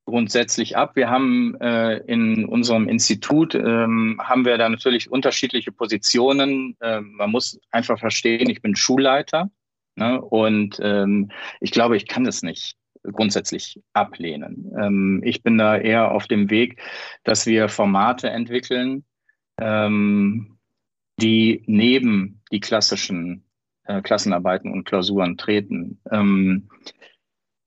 grundsätzlich 0.07 0.77
ab. 0.77 0.95
Wir 0.95 1.11
haben 1.11 1.57
äh, 1.61 1.99
in 2.07 2.45
unserem 2.45 2.89
Institut 2.89 3.55
ähm, 3.55 4.21
haben 4.23 4.45
wir 4.45 4.57
da 4.57 4.69
natürlich 4.69 5.11
unterschiedliche 5.11 5.73
Positionen. 5.73 6.77
Äh, 6.81 7.01
man 7.01 7.31
muss 7.31 7.59
einfach 7.71 7.99
verstehen, 7.99 8.49
ich 8.49 8.63
bin 8.63 8.77
Schulleiter 8.77 9.51
ne, 9.97 10.21
und 10.21 10.79
ähm, 10.81 11.31
ich 11.61 11.73
glaube, 11.73 11.97
ich 11.97 12.07
kann 12.07 12.25
das 12.25 12.43
nicht 12.43 12.77
grundsätzlich 13.03 13.81
ablehnen. 13.93 14.73
Ähm, 14.79 15.23
ich 15.25 15.43
bin 15.43 15.59
da 15.59 15.77
eher 15.77 16.13
auf 16.13 16.29
dem 16.29 16.51
Weg, 16.51 16.81
dass 17.25 17.47
wir 17.47 17.69
Formate 17.69 18.31
entwickeln, 18.31 19.05
ähm, 19.61 20.59
die 21.21 21.63
neben 21.67 22.43
die 22.53 22.61
klassischen 22.61 23.45
äh, 23.85 24.03
Klassenarbeiten 24.03 24.71
und 24.73 24.85
Klausuren 24.85 25.37
treten. 25.37 26.01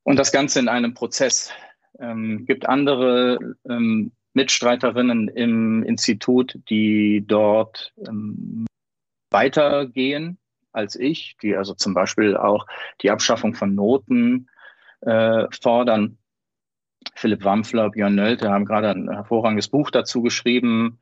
Und 0.10 0.18
das 0.18 0.32
Ganze 0.32 0.58
in 0.58 0.70
einem 0.70 0.96
Prozess 0.96 1.52
ähm, 2.00 2.48
gibt 2.48 2.68
andere 2.68 3.56
ähm, 3.70 4.12
Mitstreiterinnen 4.34 5.28
im 5.28 5.84
Institut, 5.84 6.58
die 6.68 7.24
dort 7.28 7.94
ähm, 8.08 8.66
weitergehen 9.30 10.40
als 10.72 10.96
ich, 10.96 11.38
die 11.44 11.56
also 11.56 11.76
zum 11.76 11.94
Beispiel 11.94 12.36
auch 12.36 12.66
die 13.04 13.12
Abschaffung 13.12 13.54
von 13.54 13.76
Noten 13.76 14.50
äh, 15.02 15.46
fordern. 15.62 16.18
Philipp 17.14 17.44
Wampfler, 17.44 17.92
Björn 17.92 18.16
Nölte 18.16 18.50
haben 18.50 18.66
gerade 18.66 18.90
ein 18.90 19.12
hervorragendes 19.12 19.68
Buch 19.68 19.92
dazu 19.92 20.24
geschrieben 20.24 21.00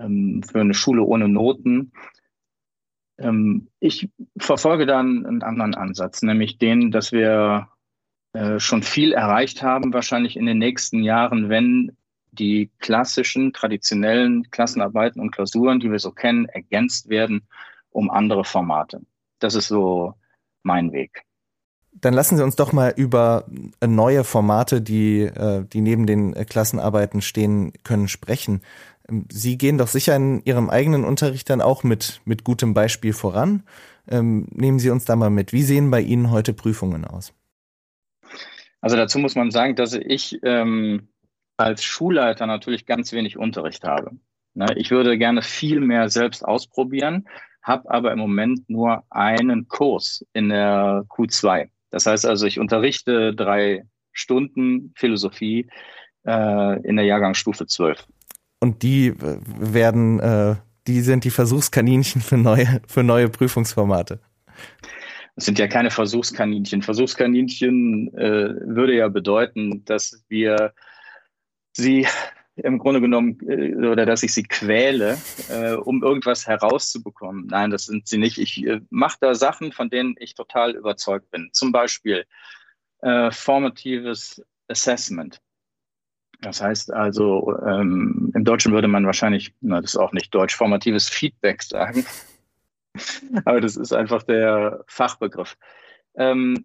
ähm, 0.00 0.42
für 0.42 0.62
eine 0.62 0.72
Schule 0.72 1.02
ohne 1.02 1.28
Noten. 1.28 1.92
Ähm, 3.18 3.68
ich 3.78 4.08
verfolge 4.38 4.86
dann 4.86 5.26
einen 5.26 5.42
anderen 5.42 5.74
Ansatz, 5.74 6.22
nämlich 6.22 6.56
den, 6.56 6.90
dass 6.90 7.12
wir 7.12 7.68
schon 8.58 8.82
viel 8.82 9.12
erreicht 9.12 9.62
haben, 9.62 9.92
wahrscheinlich 9.92 10.36
in 10.36 10.46
den 10.46 10.58
nächsten 10.58 11.02
Jahren, 11.02 11.48
wenn 11.48 11.96
die 12.32 12.70
klassischen, 12.78 13.52
traditionellen 13.52 14.50
Klassenarbeiten 14.50 15.20
und 15.20 15.30
Klausuren, 15.30 15.80
die 15.80 15.90
wir 15.90 15.98
so 15.98 16.10
kennen, 16.10 16.46
ergänzt 16.46 17.08
werden 17.08 17.46
um 17.90 18.10
andere 18.10 18.44
Formate. 18.44 19.00
Das 19.38 19.54
ist 19.54 19.68
so 19.68 20.14
mein 20.62 20.92
Weg. 20.92 21.22
Dann 21.92 22.12
lassen 22.12 22.36
Sie 22.36 22.44
uns 22.44 22.56
doch 22.56 22.74
mal 22.74 22.92
über 22.94 23.46
neue 23.84 24.22
Formate, 24.22 24.82
die, 24.82 25.22
äh, 25.22 25.64
die 25.64 25.80
neben 25.80 26.06
den 26.06 26.34
Klassenarbeiten 26.34 27.22
stehen 27.22 27.72
können, 27.84 28.08
sprechen. 28.08 28.60
Sie 29.32 29.56
gehen 29.56 29.78
doch 29.78 29.88
sicher 29.88 30.14
in 30.14 30.42
Ihrem 30.44 30.68
eigenen 30.68 31.04
Unterricht 31.04 31.48
dann 31.48 31.62
auch 31.62 31.84
mit, 31.84 32.20
mit 32.26 32.44
gutem 32.44 32.74
Beispiel 32.74 33.14
voran. 33.14 33.62
Ähm, 34.08 34.46
nehmen 34.50 34.78
Sie 34.78 34.90
uns 34.90 35.06
da 35.06 35.16
mal 35.16 35.30
mit. 35.30 35.54
Wie 35.54 35.62
sehen 35.62 35.90
bei 35.90 36.02
Ihnen 36.02 36.30
heute 36.30 36.52
Prüfungen 36.52 37.06
aus? 37.06 37.32
Also 38.80 38.96
dazu 38.96 39.18
muss 39.18 39.34
man 39.34 39.50
sagen, 39.50 39.74
dass 39.74 39.94
ich 39.94 40.38
ähm, 40.42 41.08
als 41.56 41.82
Schulleiter 41.82 42.46
natürlich 42.46 42.86
ganz 42.86 43.12
wenig 43.12 43.36
Unterricht 43.36 43.84
habe. 43.84 44.12
Ne, 44.54 44.66
ich 44.76 44.90
würde 44.90 45.18
gerne 45.18 45.42
viel 45.42 45.80
mehr 45.80 46.08
selbst 46.08 46.44
ausprobieren, 46.44 47.28
habe 47.62 47.90
aber 47.90 48.12
im 48.12 48.18
Moment 48.18 48.68
nur 48.70 49.04
einen 49.10 49.68
Kurs 49.68 50.24
in 50.32 50.48
der 50.48 51.04
Q2. 51.08 51.68
Das 51.90 52.06
heißt 52.06 52.26
also, 52.26 52.46
ich 52.46 52.58
unterrichte 52.58 53.34
drei 53.34 53.84
Stunden 54.12 54.92
Philosophie 54.96 55.66
äh, 56.26 56.82
in 56.82 56.96
der 56.96 57.04
Jahrgangsstufe 57.04 57.66
12. 57.66 58.06
Und 58.60 58.82
die 58.82 59.08
äh, 59.08 59.38
werden, 59.46 60.20
äh, 60.20 60.56
die 60.86 61.00
sind 61.00 61.24
die 61.24 61.30
Versuchskaninchen 61.30 62.22
für 62.22 62.36
neue, 62.38 62.80
für 62.86 63.02
neue 63.02 63.28
Prüfungsformate. 63.28 64.20
Es 65.36 65.44
sind 65.44 65.58
ja 65.58 65.68
keine 65.68 65.90
Versuchskaninchen. 65.90 66.82
Versuchskaninchen 66.82 68.08
äh, 68.16 68.54
würde 68.66 68.94
ja 68.94 69.08
bedeuten, 69.08 69.84
dass 69.84 70.24
wir 70.28 70.72
sie 71.72 72.06
im 72.56 72.78
Grunde 72.78 73.00
genommen 73.02 73.38
äh, 73.46 73.74
oder 73.74 74.06
dass 74.06 74.22
ich 74.22 74.32
sie 74.32 74.44
quäle, 74.44 75.18
äh, 75.50 75.74
um 75.74 76.02
irgendwas 76.02 76.46
herauszubekommen. 76.46 77.46
Nein, 77.46 77.70
das 77.70 77.84
sind 77.84 78.08
sie 78.08 78.18
nicht. 78.18 78.38
Ich 78.38 78.66
äh, 78.66 78.80
mache 78.88 79.18
da 79.20 79.34
Sachen, 79.34 79.72
von 79.72 79.90
denen 79.90 80.14
ich 80.18 80.34
total 80.34 80.74
überzeugt 80.74 81.30
bin. 81.30 81.50
Zum 81.52 81.70
Beispiel 81.70 82.24
äh, 83.02 83.30
formatives 83.30 84.42
Assessment. 84.68 85.40
Das 86.40 86.62
heißt 86.62 86.92
also, 86.92 87.56
ähm, 87.66 88.30
im 88.34 88.44
Deutschen 88.44 88.72
würde 88.72 88.88
man 88.88 89.06
wahrscheinlich, 89.06 89.54
na, 89.60 89.80
das 89.80 89.92
ist 89.92 89.96
auch 89.96 90.12
nicht 90.12 90.34
deutsch, 90.34 90.54
formatives 90.54 91.08
Feedback 91.08 91.62
sagen. 91.62 92.04
Aber 93.44 93.60
das 93.60 93.76
ist 93.76 93.92
einfach 93.92 94.22
der 94.22 94.84
Fachbegriff. 94.86 95.56
Ähm, 96.14 96.64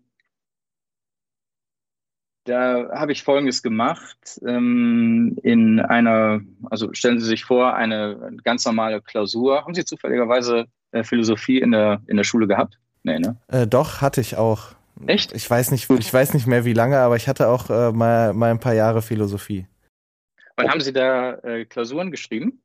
da 2.45 2.89
habe 2.93 3.11
ich 3.11 3.23
Folgendes 3.23 3.61
gemacht. 3.61 4.39
Ähm, 4.45 5.38
in 5.43 5.79
einer, 5.79 6.41
also 6.69 6.91
stellen 6.93 7.19
Sie 7.19 7.27
sich 7.27 7.45
vor, 7.45 7.75
eine 7.75 8.38
ganz 8.43 8.65
normale 8.65 9.01
Klausur. 9.01 9.63
Haben 9.63 9.75
Sie 9.75 9.85
zufälligerweise 9.85 10.65
äh, 10.91 11.03
Philosophie 11.03 11.59
in 11.59 11.71
der, 11.71 12.01
in 12.07 12.17
der 12.17 12.23
Schule 12.23 12.47
gehabt? 12.47 12.79
Nee, 13.03 13.19
ne? 13.19 13.38
Äh, 13.47 13.67
doch, 13.67 14.01
hatte 14.01 14.21
ich 14.21 14.38
auch. 14.38 14.75
Echt? 15.07 15.33
Ich 15.33 15.50
weiß 15.50 15.71
nicht, 15.71 15.89
ich 15.89 16.13
weiß 16.13 16.33
nicht 16.33 16.47
mehr 16.47 16.65
wie 16.65 16.73
lange, 16.73 17.00
aber 17.00 17.15
ich 17.15 17.27
hatte 17.27 17.47
auch 17.47 17.69
äh, 17.69 17.91
mal, 17.91 18.33
mal 18.33 18.51
ein 18.51 18.59
paar 18.59 18.73
Jahre 18.73 19.01
Philosophie. 19.01 19.67
Und 20.57 20.69
haben 20.69 20.81
Sie 20.81 20.93
da 20.93 21.33
äh, 21.39 21.65
Klausuren 21.65 22.11
geschrieben? 22.11 22.61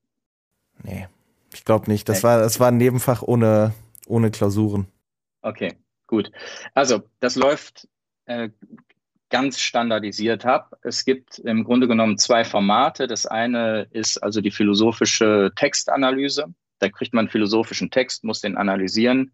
Nee. 0.82 1.06
Ich 1.56 1.64
glaube 1.64 1.90
nicht. 1.90 2.06
Das 2.08 2.22
war, 2.22 2.38
das 2.38 2.60
war 2.60 2.68
ein 2.68 2.76
Nebenfach 2.76 3.22
ohne, 3.22 3.72
ohne 4.06 4.30
Klausuren. 4.30 4.86
Okay, 5.40 5.74
gut. 6.06 6.30
Also, 6.74 7.02
das 7.20 7.34
läuft 7.34 7.88
äh, 8.26 8.50
ganz 9.30 9.58
standardisiert 9.58 10.44
ab. 10.44 10.76
Es 10.82 11.06
gibt 11.06 11.38
im 11.38 11.64
Grunde 11.64 11.88
genommen 11.88 12.18
zwei 12.18 12.44
Formate. 12.44 13.06
Das 13.06 13.24
eine 13.24 13.86
ist 13.90 14.22
also 14.22 14.42
die 14.42 14.50
philosophische 14.50 15.50
Textanalyse. 15.56 16.44
Da 16.78 16.90
kriegt 16.90 17.14
man 17.14 17.30
philosophischen 17.30 17.90
Text, 17.90 18.22
muss 18.22 18.42
den 18.42 18.58
analysieren 18.58 19.32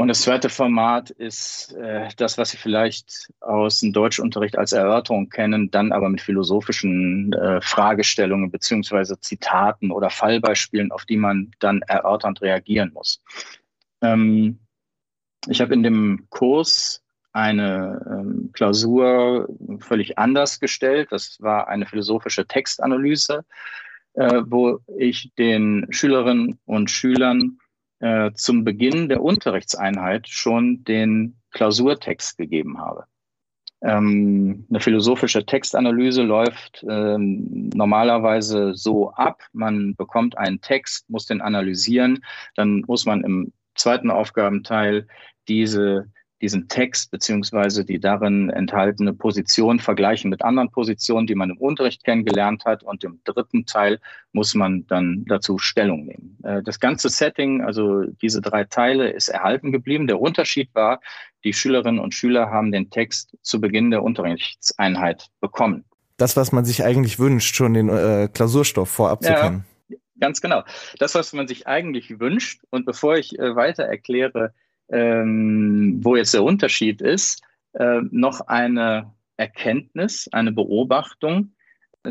und 0.00 0.08
das 0.08 0.22
zweite 0.22 0.48
Format 0.48 1.10
ist 1.10 1.74
äh, 1.74 2.08
das, 2.16 2.38
was 2.38 2.52
Sie 2.52 2.56
vielleicht 2.56 3.30
aus 3.40 3.80
dem 3.80 3.92
Deutschunterricht 3.92 4.56
als 4.56 4.72
Erörterung 4.72 5.28
kennen, 5.28 5.70
dann 5.70 5.92
aber 5.92 6.08
mit 6.08 6.22
philosophischen 6.22 7.34
äh, 7.34 7.60
Fragestellungen 7.60 8.50
beziehungsweise 8.50 9.20
Zitaten 9.20 9.90
oder 9.90 10.08
Fallbeispielen, 10.08 10.90
auf 10.90 11.04
die 11.04 11.18
man 11.18 11.50
dann 11.58 11.82
erörternd 11.82 12.40
reagieren 12.40 12.92
muss. 12.94 13.22
Ähm, 14.00 14.60
ich 15.46 15.60
habe 15.60 15.74
in 15.74 15.82
dem 15.82 16.26
Kurs 16.30 17.02
eine 17.34 18.00
ähm, 18.10 18.52
Klausur 18.54 19.50
völlig 19.80 20.16
anders 20.16 20.60
gestellt. 20.60 21.08
Das 21.10 21.42
war 21.42 21.68
eine 21.68 21.84
philosophische 21.84 22.46
Textanalyse, 22.46 23.44
äh, 24.14 24.40
wo 24.46 24.80
ich 24.96 25.30
den 25.36 25.88
Schülerinnen 25.90 26.58
und 26.64 26.90
Schülern 26.90 27.59
äh, 28.00 28.32
zum 28.34 28.64
Beginn 28.64 29.08
der 29.08 29.22
Unterrichtseinheit 29.22 30.28
schon 30.28 30.84
den 30.84 31.36
Klausurtext 31.52 32.36
gegeben 32.36 32.78
habe. 32.78 33.04
Ähm, 33.82 34.66
eine 34.68 34.80
philosophische 34.80 35.46
Textanalyse 35.46 36.22
läuft 36.22 36.84
ähm, 36.88 37.70
normalerweise 37.74 38.74
so 38.74 39.10
ab. 39.12 39.42
Man 39.52 39.94
bekommt 39.96 40.36
einen 40.36 40.60
Text, 40.60 41.08
muss 41.08 41.26
den 41.26 41.40
analysieren, 41.40 42.22
dann 42.56 42.84
muss 42.86 43.06
man 43.06 43.22
im 43.22 43.52
zweiten 43.74 44.10
Aufgabenteil 44.10 45.06
diese 45.48 46.10
diesen 46.40 46.68
Text 46.68 47.10
beziehungsweise 47.10 47.84
die 47.84 48.00
darin 48.00 48.50
enthaltene 48.50 49.12
Position 49.12 49.78
vergleichen 49.78 50.30
mit 50.30 50.42
anderen 50.42 50.70
Positionen, 50.70 51.26
die 51.26 51.34
man 51.34 51.50
im 51.50 51.58
Unterricht 51.58 52.04
kennengelernt 52.04 52.64
hat. 52.64 52.82
Und 52.82 53.04
im 53.04 53.20
dritten 53.24 53.66
Teil 53.66 54.00
muss 54.32 54.54
man 54.54 54.86
dann 54.86 55.24
dazu 55.26 55.58
Stellung 55.58 56.06
nehmen. 56.06 56.38
Äh, 56.42 56.62
das 56.62 56.80
ganze 56.80 57.08
Setting, 57.08 57.62
also 57.62 58.04
diese 58.22 58.40
drei 58.40 58.64
Teile, 58.64 59.10
ist 59.10 59.28
erhalten 59.28 59.72
geblieben. 59.72 60.06
Der 60.06 60.20
Unterschied 60.20 60.70
war, 60.74 61.00
die 61.44 61.52
Schülerinnen 61.52 62.00
und 62.00 62.14
Schüler 62.14 62.50
haben 62.50 62.72
den 62.72 62.90
Text 62.90 63.36
zu 63.42 63.60
Beginn 63.60 63.90
der 63.90 64.02
Unterrichtseinheit 64.02 65.28
bekommen. 65.40 65.84
Das, 66.16 66.36
was 66.36 66.52
man 66.52 66.64
sich 66.64 66.84
eigentlich 66.84 67.18
wünscht, 67.18 67.56
schon 67.56 67.74
den 67.74 67.88
äh, 67.88 68.28
Klausurstoff 68.32 68.90
vorab 68.90 69.22
zu 69.22 69.32
kennen. 69.32 69.64
Ganz 70.20 70.42
genau. 70.42 70.62
Das, 70.98 71.14
was 71.14 71.32
man 71.32 71.48
sich 71.48 71.66
eigentlich 71.66 72.20
wünscht. 72.20 72.62
Und 72.68 72.84
bevor 72.84 73.16
ich 73.16 73.38
äh, 73.38 73.56
weiter 73.56 73.84
erkläre, 73.84 74.52
ähm, 74.90 76.00
wo 76.02 76.16
jetzt 76.16 76.34
der 76.34 76.42
Unterschied 76.42 77.00
ist, 77.00 77.42
äh, 77.72 78.00
noch 78.10 78.40
eine 78.42 79.12
Erkenntnis, 79.36 80.28
eine 80.32 80.52
Beobachtung. 80.52 81.54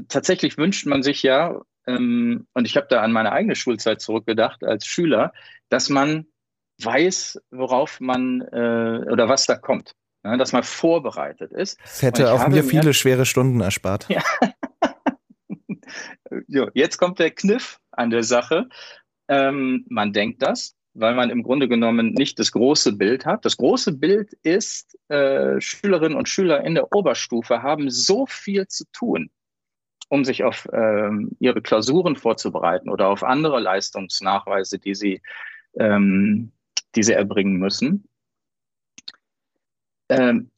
Tatsächlich 0.07 0.57
wünscht 0.57 0.85
man 0.85 1.03
sich 1.03 1.23
ja, 1.23 1.61
ähm, 1.87 2.47
und 2.53 2.65
ich 2.65 2.77
habe 2.77 2.87
da 2.89 3.01
an 3.01 3.11
meine 3.11 3.31
eigene 3.31 3.55
Schulzeit 3.55 4.01
zurückgedacht 4.01 4.63
als 4.63 4.85
Schüler, 4.85 5.33
dass 5.69 5.89
man 5.89 6.25
weiß, 6.81 7.41
worauf 7.51 7.99
man 7.99 8.41
äh, 8.41 9.05
oder 9.11 9.27
was 9.27 9.45
da 9.45 9.55
kommt. 9.55 9.95
Ja, 10.23 10.35
dass 10.35 10.51
man 10.51 10.63
vorbereitet 10.63 11.53
ist. 11.53 11.79
Es 11.83 12.01
hätte 12.01 12.33
auch 12.33 12.45
mir 12.49 12.63
viele 12.63 12.93
schwere 12.93 13.25
Stunden 13.25 13.61
erspart. 13.61 14.05
Ja. 14.09 14.21
jo, 16.47 16.69
jetzt 16.73 16.97
kommt 16.97 17.19
der 17.19 17.31
Kniff 17.31 17.79
an 17.91 18.09
der 18.09 18.23
Sache. 18.23 18.67
Ähm, 19.29 19.85
man 19.87 20.11
denkt 20.11 20.41
das, 20.41 20.75
weil 20.93 21.15
man 21.15 21.29
im 21.29 21.43
Grunde 21.43 21.67
genommen 21.67 22.13
nicht 22.13 22.39
das 22.39 22.51
große 22.51 22.93
Bild 22.93 23.25
hat. 23.25 23.45
Das 23.45 23.57
große 23.57 23.93
Bild 23.93 24.33
ist, 24.43 24.97
äh, 25.09 25.59
Schülerinnen 25.61 26.17
und 26.17 26.29
Schüler 26.29 26.63
in 26.63 26.75
der 26.75 26.91
Oberstufe 26.93 27.61
haben 27.61 27.89
so 27.89 28.25
viel 28.25 28.67
zu 28.67 28.85
tun, 28.91 29.29
um 30.09 30.25
sich 30.25 30.43
auf 30.43 30.67
ähm, 30.73 31.31
ihre 31.39 31.61
Klausuren 31.61 32.15
vorzubereiten 32.15 32.89
oder 32.89 33.07
auf 33.09 33.23
andere 33.23 33.59
Leistungsnachweise, 33.59 34.79
die 34.79 34.95
sie, 34.95 35.21
ähm, 35.75 36.51
die 36.95 37.03
sie 37.03 37.13
erbringen 37.13 37.57
müssen, 37.57 38.07
ähm, 40.09 40.49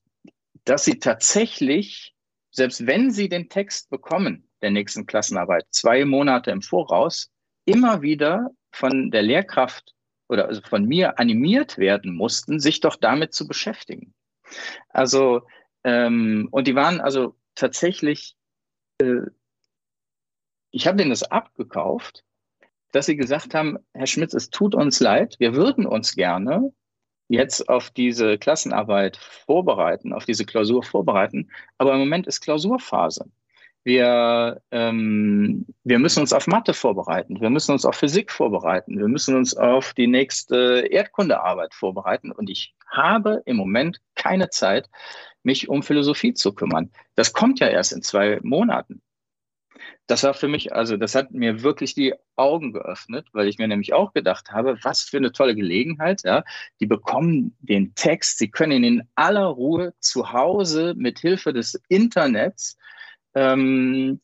dass 0.63 0.85
sie 0.85 0.99
tatsächlich, 0.99 2.15
selbst 2.51 2.87
wenn 2.87 3.11
sie 3.11 3.27
den 3.27 3.49
Text 3.49 3.89
bekommen 3.89 4.47
der 4.61 4.71
nächsten 4.71 5.05
Klassenarbeit, 5.05 5.65
zwei 5.71 6.05
Monate 6.05 6.51
im 6.51 6.61
Voraus, 6.61 7.31
immer 7.65 8.01
wieder 8.01 8.51
von 8.71 9.11
der 9.11 9.23
Lehrkraft 9.23 9.93
oder 10.31 10.47
also 10.47 10.61
von 10.61 10.85
mir 10.85 11.19
animiert 11.19 11.77
werden 11.77 12.15
mussten, 12.15 12.59
sich 12.59 12.79
doch 12.79 12.95
damit 12.95 13.33
zu 13.33 13.47
beschäftigen. 13.47 14.13
Also, 14.89 15.41
ähm, 15.83 16.47
und 16.51 16.67
die 16.67 16.75
waren 16.75 17.01
also 17.01 17.35
tatsächlich, 17.55 18.35
äh, 18.99 19.27
ich 20.71 20.87
habe 20.87 20.97
denen 20.97 21.09
das 21.09 21.23
abgekauft, 21.23 22.23
dass 22.93 23.05
sie 23.05 23.17
gesagt 23.17 23.53
haben, 23.53 23.77
Herr 23.93 24.07
Schmitz, 24.07 24.33
es 24.33 24.49
tut 24.49 24.73
uns 24.73 25.01
leid, 25.01 25.35
wir 25.39 25.53
würden 25.53 25.85
uns 25.85 26.15
gerne 26.15 26.73
jetzt 27.27 27.67
auf 27.69 27.91
diese 27.91 28.37
Klassenarbeit 28.37 29.17
vorbereiten, 29.17 30.13
auf 30.13 30.25
diese 30.25 30.45
Klausur 30.45 30.83
vorbereiten, 30.83 31.49
aber 31.77 31.93
im 31.93 31.99
Moment 31.99 32.27
ist 32.27 32.41
Klausurphase. 32.41 33.29
Wir, 33.83 34.61
ähm, 34.69 35.65
wir 35.83 35.97
müssen 35.97 36.21
uns 36.21 36.33
auf 36.33 36.45
Mathe 36.45 36.73
vorbereiten, 36.73 37.41
wir 37.41 37.49
müssen 37.49 37.71
uns 37.71 37.83
auf 37.83 37.95
Physik 37.95 38.31
vorbereiten, 38.31 38.99
wir 38.99 39.07
müssen 39.07 39.35
uns 39.35 39.57
auf 39.57 39.93
die 39.93 40.05
nächste 40.05 40.87
Erdkundearbeit 40.91 41.73
vorbereiten. 41.73 42.31
Und 42.31 42.49
ich 42.49 42.75
habe 42.87 43.41
im 43.45 43.57
Moment 43.57 43.99
keine 44.15 44.49
Zeit, 44.49 44.87
mich 45.43 45.67
um 45.69 45.81
Philosophie 45.81 46.33
zu 46.33 46.53
kümmern. 46.53 46.91
Das 47.15 47.33
kommt 47.33 47.59
ja 47.59 47.67
erst 47.67 47.93
in 47.93 48.03
zwei 48.03 48.39
Monaten. 48.43 49.01
Das 50.07 50.23
war 50.23 50.33
für 50.33 50.47
mich, 50.47 50.73
also 50.73 50.97
das 50.97 51.15
hat 51.15 51.31
mir 51.31 51.63
wirklich 51.63 51.95
die 51.95 52.13
Augen 52.35 52.73
geöffnet, 52.73 53.27
weil 53.33 53.47
ich 53.47 53.57
mir 53.57 53.67
nämlich 53.67 53.93
auch 53.93 54.13
gedacht 54.13 54.51
habe, 54.51 54.77
was 54.83 55.03
für 55.03 55.17
eine 55.17 55.31
tolle 55.31 55.55
Gelegenheit, 55.55 56.23
ja. 56.23 56.43
Die 56.79 56.85
bekommen 56.85 57.55
den 57.59 57.95
Text, 57.95 58.37
sie 58.37 58.51
können 58.51 58.73
ihn 58.73 58.83
in 58.83 59.09
aller 59.15 59.45
Ruhe 59.45 59.93
zu 59.99 60.33
Hause 60.33 60.93
mit 60.97 61.19
Hilfe 61.19 61.53
des 61.53 61.81
Internets 61.87 62.77
ähm, 63.35 64.21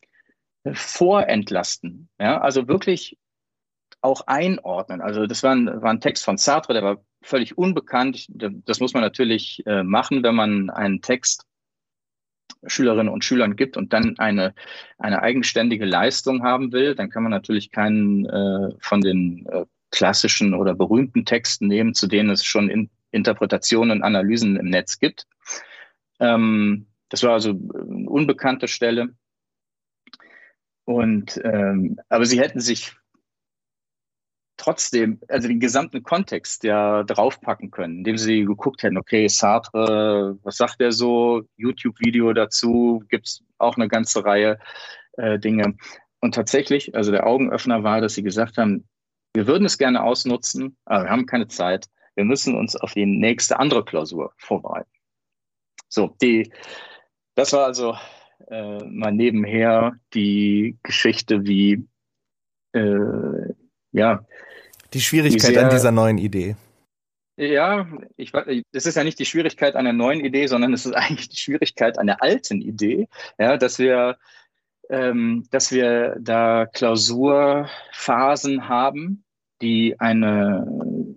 vorentlasten. 0.73 2.09
Ja? 2.19 2.41
Also 2.41 2.67
wirklich 2.67 3.17
auch 4.01 4.21
einordnen. 4.27 5.01
Also 5.01 5.25
das 5.25 5.43
war 5.43 5.55
ein, 5.55 5.67
war 5.81 5.91
ein 5.91 6.01
Text 6.01 6.23
von 6.23 6.37
Sartre, 6.37 6.73
der 6.73 6.83
war 6.83 7.03
völlig 7.21 7.57
unbekannt. 7.57 8.27
Das 8.29 8.79
muss 8.79 8.93
man 8.93 9.01
natürlich 9.01 9.65
äh, 9.65 9.83
machen, 9.83 10.23
wenn 10.23 10.35
man 10.35 10.69
einen 10.69 11.01
Text 11.01 11.45
Schülerinnen 12.65 13.09
und 13.11 13.23
Schülern 13.23 13.55
gibt 13.55 13.77
und 13.77 13.93
dann 13.93 14.17
eine, 14.17 14.53
eine 14.97 15.21
eigenständige 15.21 15.85
Leistung 15.85 16.43
haben 16.43 16.71
will, 16.71 16.95
dann 16.95 17.09
kann 17.09 17.23
man 17.23 17.31
natürlich 17.31 17.71
keinen 17.71 18.25
äh, 18.25 18.71
von 18.79 19.01
den 19.01 19.45
äh, 19.47 19.65
klassischen 19.91 20.53
oder 20.53 20.73
berühmten 20.73 21.25
Texten 21.25 21.67
nehmen, 21.67 21.93
zu 21.93 22.07
denen 22.07 22.29
es 22.29 22.43
schon 22.43 22.69
in 22.69 22.89
Interpretationen 23.11 23.97
und 23.97 24.03
Analysen 24.03 24.57
im 24.57 24.69
Netz 24.69 24.99
gibt. 24.99 25.27
Ähm, 26.19 26.86
das 27.09 27.23
war 27.23 27.33
also 27.33 27.51
eine 27.51 28.09
unbekannte 28.09 28.67
Stelle. 28.67 29.15
Und 30.85 31.39
ähm, 31.43 31.99
aber 32.09 32.25
sie 32.25 32.39
hätten 32.39 32.61
sich 32.61 32.95
trotzdem, 34.57 35.19
also 35.27 35.47
den 35.47 35.59
gesamten 35.59 36.03
Kontext 36.03 36.63
ja 36.63 37.03
draufpacken 37.03 37.71
können, 37.71 37.99
indem 37.99 38.17
sie 38.17 38.43
geguckt 38.43 38.83
hätten, 38.83 38.97
okay, 38.97 39.27
Sartre, 39.27 40.37
was 40.43 40.57
sagt 40.57 40.81
er 40.81 40.91
so? 40.91 41.43
YouTube-Video 41.57 42.33
dazu, 42.33 43.03
gibt's 43.09 43.43
auch 43.59 43.75
eine 43.77 43.87
ganze 43.87 44.25
Reihe 44.25 44.59
äh, 45.13 45.39
Dinge. 45.39 45.75
Und 46.19 46.35
tatsächlich, 46.35 46.95
also 46.95 47.11
der 47.11 47.27
Augenöffner 47.27 47.83
war, 47.83 48.01
dass 48.01 48.15
sie 48.15 48.23
gesagt 48.23 48.57
haben, 48.57 48.87
wir 49.33 49.45
würden 49.45 49.65
es 49.65 49.77
gerne 49.77 50.03
ausnutzen, 50.03 50.77
aber 50.85 51.03
wir 51.03 51.11
haben 51.11 51.27
keine 51.27 51.47
Zeit. 51.47 51.87
Wir 52.15 52.25
müssen 52.25 52.55
uns 52.55 52.75
auf 52.75 52.93
die 52.93 53.05
nächste 53.05 53.59
andere 53.59 53.85
Klausur 53.85 54.33
vorbereiten. 54.37 54.89
So, 55.89 56.15
die, 56.21 56.51
das 57.37 57.53
war 57.53 57.65
also 57.65 57.95
äh, 58.49 58.83
mal 58.83 59.11
nebenher 59.11 59.95
die 60.13 60.77
Geschichte, 60.81 61.45
wie 61.45 61.87
äh, 62.73 63.53
ja. 63.91 64.25
Die 64.93 65.01
Schwierigkeit 65.01 65.53
sehr, 65.53 65.63
an 65.63 65.69
dieser 65.69 65.91
neuen 65.91 66.17
Idee. 66.17 66.55
Ja, 67.35 67.87
ich, 68.15 68.31
das 68.71 68.87
ist 68.87 68.95
ja 68.95 69.03
nicht 69.03 69.19
die 69.19 69.25
Schwierigkeit 69.25 69.75
einer 69.75 69.93
neuen 69.93 70.25
Idee, 70.25 70.47
sondern 70.47 70.73
es 70.73 70.87
ist 70.87 70.93
eigentlich 70.95 71.29
die 71.29 71.37
Schwierigkeit 71.37 71.99
einer 71.99 72.23
alten 72.23 72.59
Idee, 72.59 73.07
ja, 73.37 73.57
dass 73.57 73.77
wir, 73.77 74.17
ähm, 74.89 75.45
dass 75.51 75.71
wir 75.71 76.17
da 76.19 76.65
Klausurphasen 76.65 78.67
haben, 78.67 79.23
die 79.61 79.99
eine 79.99 80.65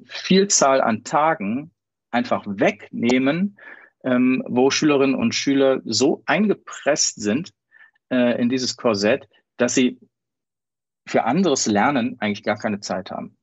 Vielzahl 0.05 0.83
an 0.83 1.03
Tagen 1.03 1.71
einfach 2.11 2.45
wegnehmen 2.47 3.57
ähm, 4.05 4.43
wo 4.47 4.71
Schülerinnen 4.71 5.15
und 5.15 5.35
Schüler 5.35 5.81
so 5.85 6.23
eingepresst 6.27 7.21
sind 7.21 7.53
äh, 8.11 8.41
in 8.41 8.49
dieses 8.49 8.77
Korsett, 8.77 9.29
dass 9.57 9.75
sie 9.75 9.99
für 11.07 11.25
anderes 11.25 11.67
Lernen 11.67 12.17
eigentlich 12.21 12.43
gar 12.43 12.57
keine 12.57 12.81
Zeit 12.81 13.11
haben. 13.11 13.37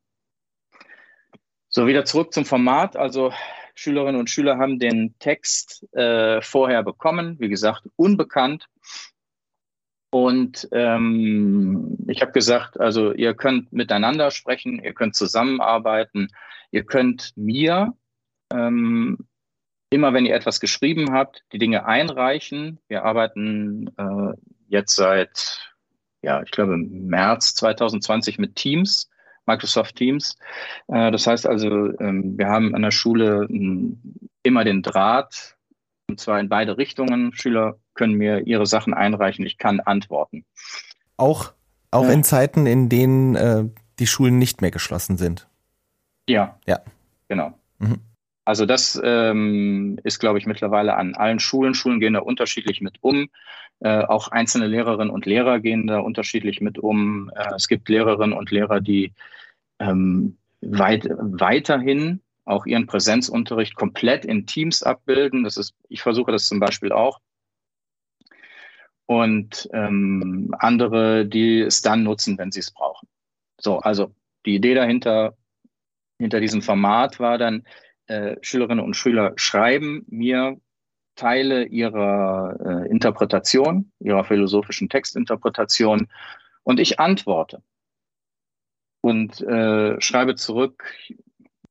So, 1.70 1.86
wieder 1.86 2.06
zurück 2.06 2.34
zum 2.34 2.46
Format. 2.46 2.96
Also 2.96 3.34
Schülerinnen 3.76 4.20
und 4.20 4.30
Schüler 4.30 4.58
haben 4.58 4.80
den 4.80 5.16
Text 5.20 5.86
äh, 5.94 6.42
vorher 6.42 6.84
bekommen, 6.84 7.40
wie 7.40 7.50
gesagt, 7.50 7.84
unbekannt. 7.96 8.68
Und 10.10 10.68
ähm, 10.72 11.98
ich 12.08 12.22
habe 12.22 12.32
gesagt, 12.32 12.80
also 12.80 13.12
ihr 13.12 13.34
könnt 13.34 13.72
miteinander 13.74 14.32
sprechen, 14.32 14.82
ihr 14.82 14.94
könnt 14.94 15.16
zusammenarbeiten, 15.16 16.30
ihr 16.72 16.86
könnt 16.86 17.34
mir 17.36 17.94
ähm, 18.52 19.18
immer 19.90 20.14
wenn 20.14 20.26
ihr 20.26 20.36
etwas 20.36 20.60
geschrieben 20.60 21.14
habt, 21.14 21.44
die 21.54 21.60
Dinge 21.60 21.86
einreichen. 21.86 22.80
Wir 22.88 23.04
arbeiten 23.04 23.90
äh, 23.98 24.34
jetzt 24.68 24.96
seit, 24.96 25.74
ja, 26.22 26.42
ich 26.44 26.52
glaube, 26.52 26.78
März 26.78 27.56
2020 27.56 28.38
mit 28.40 28.56
Teams, 28.56 29.10
Microsoft 29.46 29.96
Teams. 29.96 30.38
Äh, 30.88 31.12
das 31.12 31.26
heißt 31.26 31.48
also, 31.48 31.98
ähm, 32.00 32.38
wir 32.38 32.48
haben 32.48 32.76
an 32.76 32.82
der 32.82 32.92
Schule 32.92 33.48
äh, 33.50 33.96
immer 34.44 34.64
den 34.64 34.82
Draht, 34.82 35.56
und 36.10 36.20
zwar 36.20 36.40
in 36.40 36.50
beide 36.50 36.78
Richtungen. 36.78 37.34
Schüler 37.34 37.80
können 37.94 38.14
mir 38.14 38.46
ihre 38.46 38.66
Sachen 38.66 38.94
einreichen, 38.94 39.46
ich 39.46 39.58
kann 39.58 39.80
antworten. 39.80 40.46
Auch, 41.16 41.54
auch 41.92 42.06
ja. 42.06 42.12
in 42.12 42.24
Zeiten, 42.24 42.66
in 42.66 42.90
denen 42.90 43.36
äh, 43.36 43.66
die 44.00 44.08
Schulen 44.08 44.38
nicht 44.38 44.62
mehr 44.62 44.72
geschlossen 44.72 45.18
sind. 45.18 45.50
Ja. 46.30 46.60
Ja. 46.66 46.82
Genau. 47.30 47.54
Mhm. 47.80 48.02
Also 48.48 48.66
das 48.66 48.98
ähm, 49.04 50.00
ist, 50.06 50.20
glaube 50.20 50.40
ich, 50.40 50.46
mittlerweile 50.46 50.96
an 50.96 51.16
allen 51.16 51.38
Schulen. 51.38 51.74
Schulen 51.74 52.00
gehen 52.00 52.14
da 52.14 52.22
unterschiedlich 52.22 52.80
mit 52.80 52.96
um. 53.02 53.28
Äh, 53.82 54.06
auch 54.06 54.30
einzelne 54.30 54.68
Lehrerinnen 54.68 55.10
und 55.10 55.26
Lehrer 55.26 55.60
gehen 55.60 55.86
da 55.86 56.00
unterschiedlich 56.00 56.62
mit 56.62 56.80
um. 56.80 57.30
Äh, 57.36 57.56
es 57.58 57.68
gibt 57.68 57.90
Lehrerinnen 57.90 58.32
und 58.32 58.50
Lehrer, 58.50 58.80
die 58.80 59.12
ähm, 59.80 60.38
weit, 60.62 61.10
weiterhin 61.10 62.22
auch 62.46 62.66
ihren 62.66 62.88
Präsenzunterricht 62.88 63.76
komplett 63.76 64.24
in 64.24 64.46
Teams 64.46 64.82
abbilden. 64.82 65.44
Das 65.44 65.58
ist, 65.58 65.76
ich 65.90 66.02
versuche 66.02 66.32
das 66.32 66.48
zum 66.48 66.62
Beispiel 66.62 66.94
auch. 66.94 67.20
Und 69.08 69.68
ähm, 69.74 70.56
andere, 70.58 71.26
die 71.26 71.60
es 71.60 71.82
dann 71.82 72.04
nutzen, 72.04 72.38
wenn 72.38 72.54
sie 72.54 72.62
es 72.62 72.72
brauchen. 72.72 73.10
So, 73.60 73.80
also 73.80 74.16
die 74.46 74.56
Idee 74.56 74.74
dahinter, 74.74 75.36
hinter 76.18 76.40
diesem 76.40 76.62
Format 76.62 77.20
war 77.20 77.38
dann, 77.38 77.66
äh, 78.08 78.38
Schülerinnen 78.42 78.84
und 78.84 78.96
Schüler 78.96 79.34
schreiben 79.36 80.06
mir 80.10 80.60
Teile 81.16 81.66
ihrer 81.66 82.58
äh, 82.64 82.90
Interpretation, 82.90 83.92
ihrer 84.00 84.24
philosophischen 84.24 84.88
Textinterpretation 84.88 86.08
und 86.64 86.80
ich 86.80 87.00
antworte 87.00 87.64
und 89.02 89.42
äh, 89.42 90.00
schreibe 90.00 90.36
zurück 90.36 90.86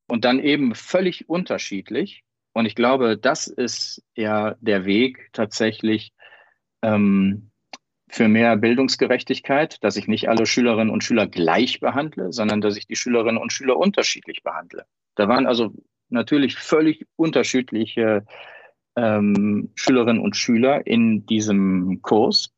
und 0.09 0.25
dann 0.25 0.40
eben 0.40 0.75
völlig 0.75 1.29
unterschiedlich. 1.29 2.25
Und 2.53 2.66
ich 2.66 2.75
glaube, 2.75 3.16
das 3.16 3.46
ist 3.46 4.03
ja 4.14 4.57
der 4.61 4.85
Weg 4.85 5.29
tatsächlich 5.33 6.12
ähm, 6.83 7.51
für 8.09 8.29
mehr 8.29 8.57
Bildungsgerechtigkeit, 8.57 9.83
dass 9.83 9.96
ich 9.96 10.09
nicht 10.09 10.29
alle 10.29 10.46
Schülerinnen 10.46 10.92
und 10.92 11.05
Schüler 11.05 11.27
gleich 11.27 11.81
behandle, 11.81 12.33
sondern 12.33 12.61
dass 12.61 12.77
ich 12.77 12.87
die 12.87 12.96
Schülerinnen 12.96 13.40
und 13.40 13.53
Schüler 13.53 13.77
unterschiedlich 13.77 14.42
behandle. 14.42 14.87
Da 15.16 15.29
waren 15.29 15.46
also 15.46 15.72
natürlich 16.08 16.56
völlig 16.56 17.06
unterschiedliche 17.16 18.24
ähm, 18.96 19.70
Schülerinnen 19.74 20.22
und 20.22 20.36
Schüler 20.36 20.86
in 20.86 21.26
diesem 21.26 22.00
Kurs. 22.02 22.52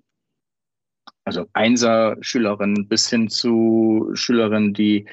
Also 1.24 1.46
Einser-Schülerinnen 1.52 2.88
bis 2.88 3.10
hin 3.10 3.28
zu 3.28 4.10
Schülerinnen, 4.14 4.72
die 4.72 5.06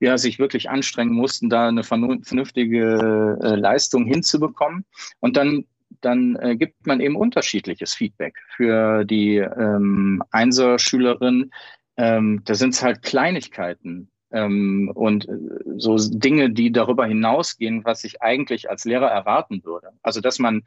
ja, 0.00 0.16
sich 0.16 0.38
wirklich 0.38 0.70
anstrengen 0.70 1.14
mussten, 1.14 1.50
da 1.50 1.68
eine 1.68 1.82
vernünftige 1.82 3.38
äh, 3.42 3.56
Leistung 3.56 4.06
hinzubekommen. 4.06 4.84
Und 5.18 5.36
dann 5.36 5.64
dann 6.00 6.36
äh, 6.36 6.56
gibt 6.56 6.86
man 6.86 7.00
eben 7.00 7.16
unterschiedliches 7.16 7.94
Feedback. 7.94 8.38
Für 8.56 9.04
die 9.04 9.36
ähm, 9.36 10.22
Einser-Schülerin, 10.30 11.50
ähm, 11.96 12.42
da 12.44 12.54
sind 12.54 12.74
es 12.74 12.82
halt 12.82 13.02
Kleinigkeiten 13.02 14.10
ähm, 14.30 14.90
und 14.94 15.28
äh, 15.28 15.32
so 15.76 15.96
Dinge, 15.96 16.50
die 16.50 16.72
darüber 16.72 17.06
hinausgehen, 17.06 17.84
was 17.84 18.04
ich 18.04 18.22
eigentlich 18.22 18.70
als 18.70 18.84
Lehrer 18.84 19.08
erwarten 19.08 19.64
würde. 19.64 19.92
Also 20.02 20.20
dass 20.20 20.38
man 20.38 20.64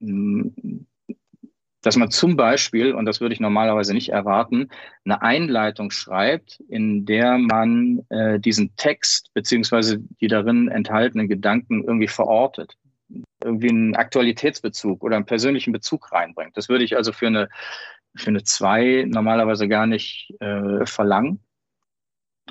mh, 0.00 0.50
mm, 0.62 0.86
dass 1.86 1.96
man 1.96 2.10
zum 2.10 2.36
Beispiel, 2.36 2.94
und 2.94 3.06
das 3.06 3.20
würde 3.20 3.32
ich 3.32 3.38
normalerweise 3.38 3.94
nicht 3.94 4.08
erwarten, 4.08 4.70
eine 5.04 5.22
Einleitung 5.22 5.92
schreibt, 5.92 6.58
in 6.68 7.06
der 7.06 7.38
man 7.38 8.04
äh, 8.08 8.40
diesen 8.40 8.74
Text 8.74 9.32
beziehungsweise 9.34 10.00
die 10.20 10.26
darin 10.26 10.66
enthaltenen 10.66 11.28
Gedanken 11.28 11.84
irgendwie 11.84 12.08
verortet 12.08 12.76
irgendwie 13.44 13.68
einen 13.68 13.94
Aktualitätsbezug 13.94 15.04
oder 15.04 15.16
einen 15.16 15.26
persönlichen 15.26 15.72
Bezug 15.72 16.10
reinbringt. 16.10 16.56
Das 16.56 16.68
würde 16.68 16.82
ich 16.82 16.96
also 16.96 17.12
für 17.12 17.28
eine, 17.28 17.48
für 18.16 18.30
eine 18.30 18.42
zwei 18.42 19.04
normalerweise 19.06 19.68
gar 19.68 19.86
nicht 19.86 20.34
äh, 20.40 20.84
verlangen. 20.86 21.40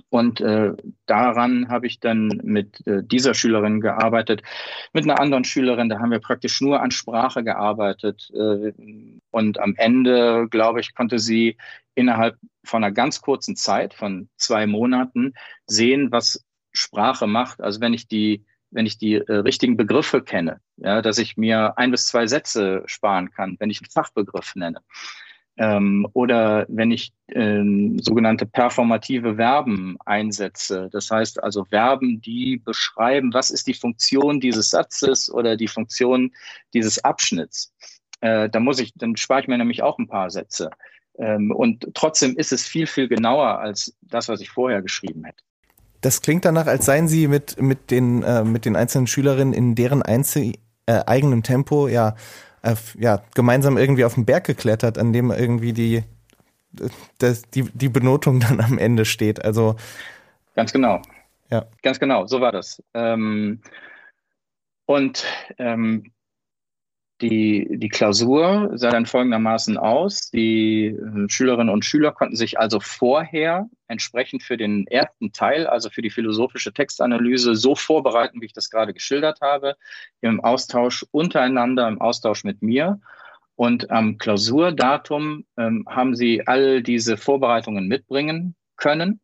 Und 0.10 0.40
äh, 0.40 0.74
daran 1.08 1.68
habe 1.70 1.88
ich 1.88 2.00
dann 2.00 2.28
mit 2.44 2.86
äh, 2.88 3.04
dieser 3.04 3.34
Schülerin 3.34 3.82
gearbeitet. 3.82 4.44
Mit 4.94 5.04
einer 5.04 5.20
anderen 5.20 5.44
Schülerin, 5.44 5.90
da 5.90 6.00
haben 6.00 6.12
wir 6.12 6.20
praktisch 6.20 6.62
nur 6.62 6.82
an 6.82 6.92
Sprache 6.92 7.44
gearbeitet. 7.44 8.32
Äh, 8.34 8.72
und 9.32 9.60
am 9.60 9.76
Ende, 9.76 10.48
glaube 10.50 10.80
ich, 10.80 10.94
konnte 10.96 11.20
sie 11.20 11.58
innerhalb 11.96 12.38
von 12.64 12.84
einer 12.84 12.94
ganz 12.94 13.22
kurzen 13.22 13.56
Zeit, 13.56 13.94
von 13.94 14.30
zwei 14.38 14.68
Monaten, 14.68 15.34
sehen, 15.66 16.12
was 16.12 16.44
Sprache 16.72 17.28
macht. 17.28 17.62
Also 17.62 17.82
wenn 17.82 17.94
ich 17.94 18.08
die 18.08 18.46
wenn 18.72 18.86
ich 18.86 18.98
die 18.98 19.16
äh, 19.16 19.34
richtigen 19.34 19.78
Begriffe 19.78 20.22
kenne, 20.22 20.60
ja, 20.78 21.02
dass 21.02 21.18
ich 21.18 21.38
mir 21.38 21.78
ein 21.78 21.92
bis 21.92 22.08
zwei 22.08 22.28
Sätze 22.28 22.84
sparen 22.88 23.32
kann, 23.32 23.56
wenn 23.60 23.70
ich 23.70 23.80
einen 23.80 23.90
Fachbegriff 23.90 24.54
nenne. 24.56 24.82
Ähm, 25.58 26.06
oder 26.14 26.66
wenn 26.68 26.92
ich 26.92 27.14
ähm, 27.30 27.98
sogenannte 28.00 28.46
performative 28.46 29.36
Verben 29.36 29.98
einsetze, 30.06 30.90
das 30.92 31.10
heißt 31.10 31.42
also 31.42 31.64
Verben, 31.66 32.20
die 32.20 32.58
beschreiben, 32.58 33.34
was 33.34 33.52
ist 33.52 33.68
die 33.68 33.74
Funktion 33.74 34.42
dieses 34.42 34.70
Satzes 34.70 35.32
oder 35.32 35.56
die 35.56 35.70
Funktion 35.70 36.32
dieses 36.74 37.04
Abschnitts. 37.04 37.74
Äh, 38.20 38.50
da 38.50 38.60
muss 38.60 38.80
ich, 38.80 38.94
dann 38.96 39.16
spare 39.16 39.42
ich 39.42 39.48
mir 39.48 39.58
nämlich 39.58 39.82
auch 39.82 39.98
ein 39.98 40.08
paar 40.08 40.30
Sätze. 40.30 40.70
Ähm, 41.18 41.52
und 41.52 41.88
trotzdem 41.94 42.36
ist 42.36 42.52
es 42.52 42.66
viel, 42.66 42.88
viel 42.88 43.08
genauer 43.08 43.60
als 43.60 43.96
das, 44.02 44.28
was 44.28 44.42
ich 44.42 44.50
vorher 44.50 44.82
geschrieben 44.82 45.24
hätte. 45.24 45.44
Das 46.02 46.22
klingt 46.22 46.44
danach, 46.46 46.68
als 46.68 46.86
seien 46.86 47.08
Sie 47.08 47.28
mit, 47.28 47.62
mit, 47.62 47.92
den, 47.92 48.24
äh, 48.24 48.44
mit 48.44 48.66
den 48.66 48.76
einzelnen 48.76 49.08
Schülerinnen 49.08 49.54
in 49.54 49.74
deren 49.76 50.02
einzel 50.02 50.54
äh, 50.86 51.04
eigenem 51.06 51.42
Tempo 51.42 51.88
ja, 51.88 52.16
äh, 52.66 52.76
ja 52.98 53.22
gemeinsam 53.34 53.78
irgendwie 53.78 54.06
auf 54.06 54.16
den 54.16 54.26
Berg 54.26 54.46
geklettert, 54.46 54.98
an 54.98 55.14
dem 55.14 55.32
irgendwie 55.32 55.74
die, 55.74 56.04
das, 57.20 57.44
die, 57.44 57.64
die 57.64 57.90
Benotung 57.90 58.40
dann 58.42 58.60
am 58.60 58.78
Ende 58.78 59.06
steht. 59.06 59.44
Also 59.44 59.76
ganz 60.56 60.74
genau. 60.74 61.02
Ja. 61.52 61.66
Ganz 61.84 62.00
genau, 62.00 62.26
so 62.26 62.42
war 62.42 62.52
das. 62.52 62.82
Ähm, 62.94 63.62
und 64.88 65.26
ähm, 65.58 66.12
die, 67.22 67.68
die 67.72 67.88
Klausur 67.88 68.72
sah 68.74 68.90
dann 68.90 69.06
folgendermaßen 69.06 69.78
aus. 69.78 70.30
Die 70.32 70.88
äh, 70.88 71.30
Schülerinnen 71.30 71.74
und 71.74 71.86
Schüler 71.86 72.12
konnten 72.12 72.36
sich 72.36 72.60
also 72.60 72.80
vorher 72.82 73.70
entsprechend 73.88 74.44
für 74.44 74.58
den 74.58 74.86
ersten 74.88 75.32
Teil, 75.32 75.66
also 75.66 75.90
für 75.90 76.02
die 76.02 76.10
philosophische 76.10 76.74
Textanalyse, 76.74 77.56
so 77.56 77.74
vorbereiten, 77.76 78.42
wie 78.42 78.46
ich 78.46 78.54
das 78.54 78.70
gerade 78.70 78.94
geschildert 78.94 79.40
habe, 79.42 79.76
im 80.20 80.44
Austausch 80.44 81.06
untereinander, 81.12 81.88
im 81.88 82.02
Austausch 82.02 82.44
mit 82.44 82.62
mir. 82.62 83.00
Und 83.56 83.90
am 83.92 84.18
Klausurdatum 84.18 85.46
ähm, 85.58 85.86
haben 85.88 86.16
sie 86.16 86.46
all 86.46 86.84
diese 86.84 87.16
Vorbereitungen 87.16 87.88
mitbringen 87.88 88.56
können 88.76 89.22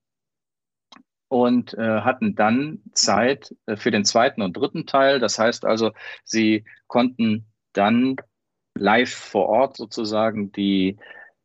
und 1.27 1.73
äh, 1.73 2.01
hatten 2.01 2.35
dann 2.35 2.79
Zeit 2.93 3.53
äh, 3.65 3.75
für 3.75 3.91
den 3.91 4.05
zweiten 4.05 4.41
und 4.41 4.55
dritten 4.55 4.85
Teil. 4.85 5.19
Das 5.19 5.37
heißt 5.37 5.65
also, 5.65 5.91
sie 6.23 6.63
konnten 6.87 7.50
dann 7.73 8.15
live 8.77 9.13
vor 9.13 9.47
Ort 9.49 9.77
sozusagen 9.77 10.51
die, 10.51 10.97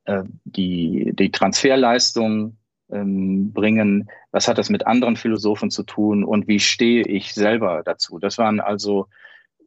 äh, 0.05 0.23
die, 0.45 1.13
die 1.15 1.31
Transferleistung 1.31 2.57
ähm, 2.91 3.53
bringen. 3.53 4.09
Was 4.31 4.49
hat 4.49 4.59
das 4.59 4.71
mit 4.71 4.87
anderen 4.87 5.17
Philosophen 5.17 5.71
zu 5.71 5.83
tun 5.83 6.25
und 6.25 6.47
wie 6.49 6.61
stehe 6.61 7.03
ich 7.03 7.35
selber 7.35 7.83
dazu? 7.85 8.19
Das 8.19 8.39
waren 8.39 8.61
also 8.61 9.09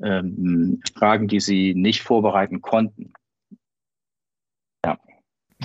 ähm, 0.02 0.82
Fragen, 0.98 1.28
die 1.28 1.40
sie 1.40 1.74
nicht 1.76 2.02
vorbereiten 2.02 2.62
konnten. 2.62 3.14
Ja. 4.86 4.98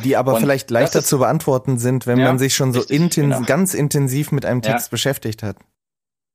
Die 0.02 0.16
aber 0.16 0.34
und 0.34 0.40
vielleicht 0.40 0.70
leichter 0.70 1.00
ist, 1.00 1.08
zu 1.08 1.18
beantworten 1.18 1.78
sind, 1.78 2.06
wenn 2.06 2.18
ja, 2.18 2.26
man 2.26 2.38
sich 2.38 2.54
schon 2.54 2.72
so 2.72 2.80
richtig, 2.80 2.96
intens 2.96 3.36
genau. 3.36 3.46
ganz 3.46 3.74
intensiv 3.74 4.32
mit 4.32 4.44
einem 4.44 4.62
Text 4.62 4.88
ja. 4.88 4.90
beschäftigt 4.90 5.42
hat. 5.42 5.56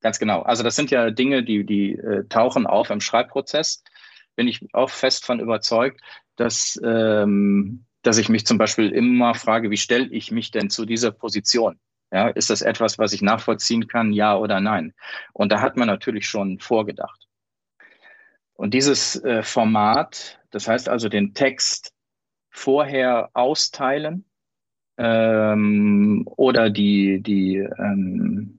Ganz 0.02 0.18
genau. 0.18 0.44
Also 0.44 0.64
das 0.64 0.78
sind 0.78 0.92
ja 0.92 1.12
Dinge, 1.12 1.44
die, 1.44 1.66
die 1.66 1.96
äh, 1.96 2.24
tauchen 2.30 2.66
auf 2.66 2.90
im 2.90 3.02
Schreibprozess 3.02 3.84
bin 4.40 4.48
ich 4.48 4.74
auch 4.74 4.90
fest 4.90 5.26
von 5.26 5.42
überzeugt, 5.42 6.00
dass, 6.38 6.80
ähm, 6.82 7.84
dass 8.04 8.18
ich 8.18 8.30
mich 8.30 8.46
zum 8.46 8.58
Beispiel 8.58 8.90
immer 8.90 9.36
frage, 9.36 9.70
wie 9.70 9.76
stelle 9.76 10.08
ich 10.08 10.32
mich 10.32 10.50
denn 10.50 10.70
zu 10.70 10.86
dieser 10.86 11.12
Position? 11.12 11.78
Ja, 12.10 12.30
ist 12.30 12.50
das 12.50 12.62
etwas, 12.62 12.98
was 12.98 13.12
ich 13.12 13.22
nachvollziehen 13.22 13.88
kann, 13.90 14.14
ja 14.14 14.38
oder 14.38 14.62
nein? 14.62 14.94
Und 15.34 15.52
da 15.52 15.60
hat 15.60 15.76
man 15.76 15.88
natürlich 15.88 16.26
schon 16.26 16.58
vorgedacht. 16.58 17.28
Und 18.54 18.74
dieses 18.74 19.22
äh, 19.26 19.44
Format, 19.44 20.40
das 20.52 20.70
heißt 20.70 20.88
also 20.88 21.10
den 21.10 21.34
Text 21.34 21.94
vorher 22.50 23.32
austeilen 23.34 24.24
ähm, 24.98 26.24
oder 26.38 26.70
die, 26.70 27.22
die 27.22 27.58
ähm, 27.58 28.59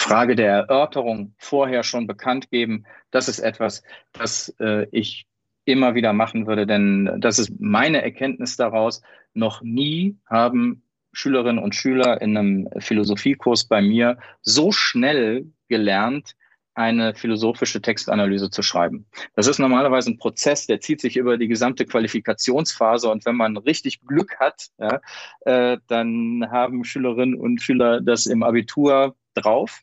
Frage 0.00 0.34
der 0.34 0.50
Erörterung 0.50 1.34
vorher 1.36 1.82
schon 1.82 2.06
bekannt 2.06 2.50
geben, 2.50 2.84
das 3.10 3.28
ist 3.28 3.38
etwas, 3.38 3.82
das 4.12 4.48
äh, 4.58 4.86
ich 4.92 5.26
immer 5.66 5.94
wieder 5.94 6.12
machen 6.12 6.46
würde, 6.46 6.66
denn 6.66 7.18
das 7.18 7.38
ist 7.38 7.52
meine 7.60 8.02
Erkenntnis 8.02 8.56
daraus. 8.56 9.02
Noch 9.34 9.62
nie 9.62 10.18
haben 10.26 10.82
Schülerinnen 11.12 11.62
und 11.62 11.74
Schüler 11.74 12.20
in 12.22 12.36
einem 12.36 12.68
Philosophiekurs 12.78 13.66
bei 13.66 13.82
mir 13.82 14.16
so 14.40 14.72
schnell 14.72 15.52
gelernt, 15.68 16.34
eine 16.74 17.14
philosophische 17.14 17.82
Textanalyse 17.82 18.48
zu 18.48 18.62
schreiben. 18.62 19.06
Das 19.34 19.48
ist 19.48 19.58
normalerweise 19.58 20.10
ein 20.10 20.18
Prozess, 20.18 20.66
der 20.66 20.80
zieht 20.80 21.02
sich 21.02 21.18
über 21.18 21.36
die 21.36 21.48
gesamte 21.48 21.84
Qualifikationsphase 21.84 23.10
und 23.10 23.26
wenn 23.26 23.36
man 23.36 23.58
richtig 23.58 24.00
Glück 24.00 24.40
hat, 24.40 24.68
ja, 24.78 25.00
äh, 25.40 25.78
dann 25.88 26.46
haben 26.50 26.84
Schülerinnen 26.84 27.34
und 27.34 27.60
Schüler 27.60 28.00
das 28.00 28.24
im 28.24 28.42
Abitur 28.42 29.14
drauf. 29.34 29.82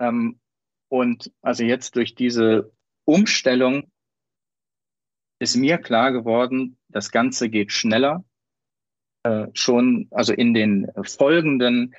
Ähm, 0.00 0.40
und 0.88 1.30
also 1.42 1.62
jetzt 1.62 1.94
durch 1.94 2.14
diese 2.14 2.72
Umstellung 3.04 3.90
ist 5.38 5.56
mir 5.56 5.78
klar 5.78 6.12
geworden, 6.12 6.76
das 6.88 7.12
Ganze 7.12 7.48
geht 7.48 7.72
schneller. 7.72 8.24
Äh, 9.22 9.46
schon, 9.54 10.08
also 10.10 10.32
in 10.32 10.54
den 10.54 10.90
folgenden 11.02 11.94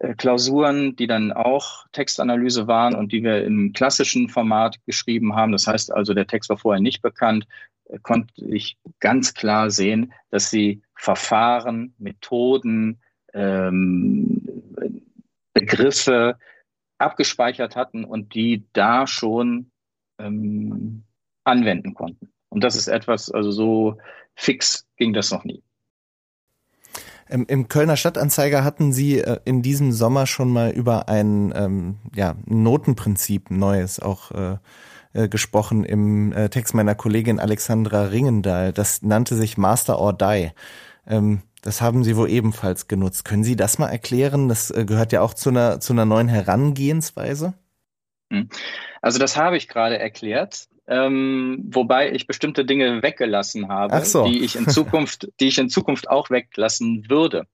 äh, 0.00 0.14
Klausuren, 0.14 0.96
die 0.96 1.06
dann 1.06 1.32
auch 1.32 1.86
Textanalyse 1.92 2.66
waren 2.66 2.94
und 2.94 3.12
die 3.12 3.22
wir 3.22 3.44
im 3.44 3.72
klassischen 3.72 4.28
Format 4.28 4.78
geschrieben 4.84 5.34
haben, 5.34 5.52
das 5.52 5.66
heißt 5.66 5.92
also, 5.92 6.14
der 6.14 6.26
Text 6.26 6.50
war 6.50 6.58
vorher 6.58 6.80
nicht 6.80 7.00
bekannt, 7.00 7.46
äh, 7.84 7.98
konnte 8.00 8.44
ich 8.44 8.76
ganz 9.00 9.34
klar 9.34 9.70
sehen, 9.70 10.12
dass 10.30 10.50
sie 10.50 10.82
Verfahren, 10.94 11.94
Methoden, 11.98 13.00
ähm, 13.34 14.42
Begriffe 15.52 16.36
abgespeichert 16.98 17.76
hatten 17.76 18.04
und 18.04 18.34
die 18.34 18.66
da 18.72 19.06
schon 19.06 19.70
ähm, 20.18 21.04
anwenden 21.44 21.94
konnten. 21.94 22.30
Und 22.48 22.64
das 22.64 22.76
ist 22.76 22.88
etwas, 22.88 23.30
also 23.30 23.50
so 23.50 23.98
fix 24.34 24.86
ging 24.96 25.12
das 25.12 25.30
noch 25.30 25.44
nie. 25.44 25.62
Im, 27.28 27.44
Im 27.46 27.68
Kölner 27.68 27.96
Stadtanzeiger 27.96 28.64
hatten 28.64 28.92
Sie 28.92 29.18
äh, 29.18 29.38
in 29.44 29.62
diesem 29.62 29.92
Sommer 29.92 30.26
schon 30.26 30.50
mal 30.50 30.70
über 30.70 31.08
ein 31.08 31.52
ähm, 31.54 31.96
ja, 32.14 32.36
Notenprinzip 32.46 33.50
Neues 33.50 34.00
auch 34.00 34.30
äh, 34.30 34.56
äh, 35.12 35.28
gesprochen 35.28 35.84
im 35.84 36.32
äh, 36.32 36.48
Text 36.48 36.74
meiner 36.74 36.94
Kollegin 36.94 37.38
Alexandra 37.38 38.04
Ringendahl. 38.04 38.72
Das 38.72 39.02
nannte 39.02 39.36
sich 39.36 39.58
Master 39.58 39.98
or 39.98 40.12
Die. 40.12 40.50
Ähm, 41.08 41.42
das 41.62 41.80
haben 41.80 42.04
Sie 42.04 42.16
wohl 42.16 42.30
ebenfalls 42.30 42.86
genutzt. 42.86 43.24
Können 43.24 43.42
Sie 43.42 43.56
das 43.56 43.78
mal 43.78 43.88
erklären? 43.88 44.48
Das 44.48 44.70
äh, 44.70 44.84
gehört 44.84 45.12
ja 45.12 45.22
auch 45.22 45.34
zu 45.34 45.50
einer, 45.50 45.80
zu 45.80 45.92
einer 45.92 46.04
neuen 46.04 46.28
Herangehensweise. 46.28 47.54
Hm. 48.32 48.48
Also 49.02 49.18
das 49.18 49.36
habe 49.36 49.56
ich 49.56 49.68
gerade 49.68 49.98
erklärt, 49.98 50.68
ähm, 50.86 51.64
wobei 51.70 52.12
ich 52.12 52.26
bestimmte 52.26 52.64
Dinge 52.64 53.02
weggelassen 53.02 53.68
habe, 53.68 54.04
so. 54.04 54.26
die 54.26 54.44
ich 54.44 54.56
in 54.56 54.68
Zukunft, 54.68 55.28
die 55.40 55.48
ich 55.48 55.58
in 55.58 55.70
Zukunft 55.70 56.08
auch 56.08 56.30
weglassen 56.30 57.08
würde. 57.08 57.46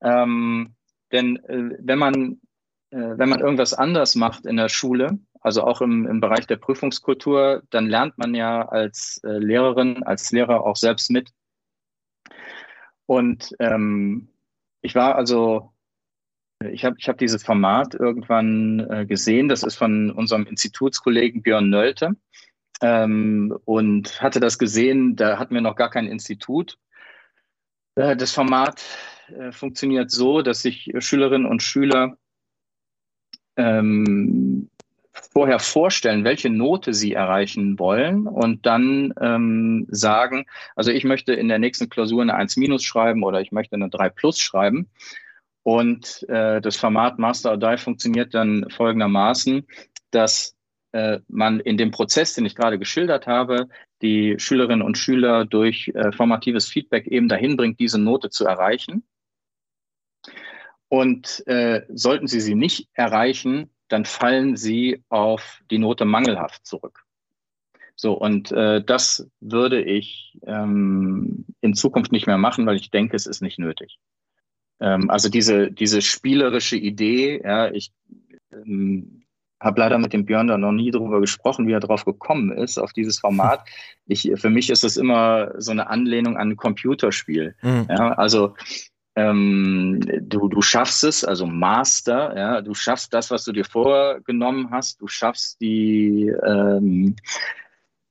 Ähm, 0.00 0.74
Denn 1.12 1.36
äh, 1.44 1.76
wenn 1.80 1.98
man 1.98 2.40
äh, 2.94 3.18
wenn 3.18 3.28
man 3.28 3.40
irgendwas 3.40 3.74
anders 3.74 4.14
macht 4.14 4.46
in 4.46 4.56
der 4.56 4.68
Schule, 4.68 5.18
also 5.40 5.64
auch 5.64 5.80
im, 5.80 6.06
im 6.06 6.20
Bereich 6.20 6.46
der 6.46 6.56
Prüfungskultur, 6.56 7.62
dann 7.70 7.86
lernt 7.86 8.16
man 8.18 8.34
ja 8.34 8.68
als 8.68 9.20
äh, 9.24 9.38
Lehrerin, 9.38 10.04
als 10.04 10.30
Lehrer 10.30 10.64
auch 10.64 10.76
selbst 10.76 11.10
mit. 11.10 11.30
Und 13.06 13.54
ähm, 13.58 14.28
ich 14.80 14.94
war 14.94 15.16
also, 15.16 15.72
ich 16.70 16.84
habe 16.84 16.96
ich 16.98 17.08
hab 17.08 17.18
dieses 17.18 17.42
Format 17.42 17.94
irgendwann 17.94 18.80
äh, 18.90 19.06
gesehen, 19.06 19.48
das 19.48 19.62
ist 19.62 19.76
von 19.76 20.10
unserem 20.10 20.46
Institutskollegen 20.46 21.42
Björn 21.42 21.68
Nölte. 21.68 22.16
Ähm, 22.80 23.56
und 23.64 24.20
hatte 24.20 24.40
das 24.40 24.58
gesehen, 24.58 25.16
da 25.16 25.38
hatten 25.38 25.54
wir 25.54 25.60
noch 25.60 25.76
gar 25.76 25.90
kein 25.90 26.06
Institut. 26.06 26.78
Äh, 27.94 28.16
das 28.16 28.32
Format 28.32 28.82
äh, 29.28 29.52
funktioniert 29.52 30.10
so, 30.10 30.42
dass 30.42 30.62
sich 30.62 30.92
Schülerinnen 30.98 31.46
und 31.46 31.62
Schüler 31.62 32.18
ähm, 33.56 34.70
vorher 35.32 35.58
vorstellen, 35.58 36.24
welche 36.24 36.50
Note 36.50 36.92
sie 36.92 37.12
erreichen 37.12 37.78
wollen 37.78 38.26
und 38.26 38.66
dann 38.66 39.14
ähm, 39.20 39.86
sagen, 39.90 40.46
also 40.76 40.90
ich 40.90 41.04
möchte 41.04 41.32
in 41.32 41.48
der 41.48 41.58
nächsten 41.58 41.88
Klausur 41.88 42.22
eine 42.22 42.34
1 42.34 42.56
minus 42.56 42.82
schreiben 42.82 43.22
oder 43.22 43.40
ich 43.40 43.52
möchte 43.52 43.76
eine 43.76 43.88
3 43.88 44.08
plus 44.10 44.38
schreiben. 44.38 44.88
Und 45.62 46.28
äh, 46.28 46.60
das 46.60 46.76
Format 46.76 47.18
Master 47.18 47.52
or 47.52 47.56
Die 47.56 47.78
funktioniert 47.78 48.34
dann 48.34 48.68
folgendermaßen, 48.68 49.66
dass 50.10 50.54
äh, 50.92 51.20
man 51.28 51.60
in 51.60 51.78
dem 51.78 51.90
Prozess, 51.90 52.34
den 52.34 52.44
ich 52.44 52.54
gerade 52.54 52.78
geschildert 52.78 53.26
habe, 53.26 53.68
die 54.02 54.34
Schülerinnen 54.38 54.82
und 54.82 54.98
Schüler 54.98 55.44
durch 55.44 55.90
äh, 55.94 56.12
formatives 56.12 56.68
Feedback 56.68 57.06
eben 57.06 57.28
dahin 57.28 57.56
bringt, 57.56 57.80
diese 57.80 57.98
Note 57.98 58.30
zu 58.30 58.44
erreichen. 58.44 59.04
Und 60.88 61.42
äh, 61.46 61.82
sollten 61.88 62.26
sie 62.26 62.40
sie 62.40 62.54
nicht 62.54 62.88
erreichen, 62.92 63.73
dann 63.88 64.04
fallen 64.04 64.56
sie 64.56 65.02
auf 65.08 65.60
die 65.70 65.78
Note 65.78 66.04
mangelhaft 66.04 66.66
zurück. 66.66 67.04
So, 67.96 68.12
und 68.14 68.50
äh, 68.50 68.82
das 68.82 69.28
würde 69.40 69.82
ich 69.82 70.38
ähm, 70.46 71.46
in 71.60 71.74
Zukunft 71.74 72.10
nicht 72.10 72.26
mehr 72.26 72.38
machen, 72.38 72.66
weil 72.66 72.76
ich 72.76 72.90
denke, 72.90 73.14
es 73.14 73.26
ist 73.26 73.40
nicht 73.40 73.58
nötig. 73.58 73.98
Ähm, 74.80 75.10
also 75.10 75.28
diese, 75.28 75.70
diese 75.70 76.02
spielerische 76.02 76.76
Idee, 76.76 77.40
ja, 77.42 77.70
ich 77.70 77.92
ähm, 78.52 79.24
habe 79.60 79.80
leider 79.80 79.98
mit 79.98 80.12
dem 80.12 80.26
Björn 80.26 80.48
da 80.48 80.58
noch 80.58 80.72
nie 80.72 80.90
darüber 80.90 81.20
gesprochen, 81.20 81.66
wie 81.66 81.72
er 81.72 81.80
drauf 81.80 82.04
gekommen 82.04 82.52
ist, 82.52 82.78
auf 82.78 82.92
dieses 82.92 83.18
Format. 83.18 83.66
Ich, 84.06 84.30
für 84.34 84.50
mich 84.50 84.68
ist 84.68 84.84
es 84.84 84.98
immer 84.98 85.52
so 85.56 85.70
eine 85.70 85.88
Anlehnung 85.88 86.36
an 86.36 86.50
ein 86.50 86.56
Computerspiel. 86.56 87.54
Mhm. 87.62 87.86
Ja, 87.88 88.12
also 88.12 88.54
ähm, 89.16 90.00
du, 90.22 90.48
du 90.48 90.60
schaffst 90.60 91.04
es, 91.04 91.24
also 91.24 91.46
Master, 91.46 92.36
ja, 92.36 92.60
du 92.60 92.74
schaffst 92.74 93.14
das, 93.14 93.30
was 93.30 93.44
du 93.44 93.52
dir 93.52 93.64
vorgenommen 93.64 94.70
hast, 94.70 95.00
du 95.00 95.06
schaffst 95.06 95.60
die, 95.60 96.32
ähm, 96.44 97.16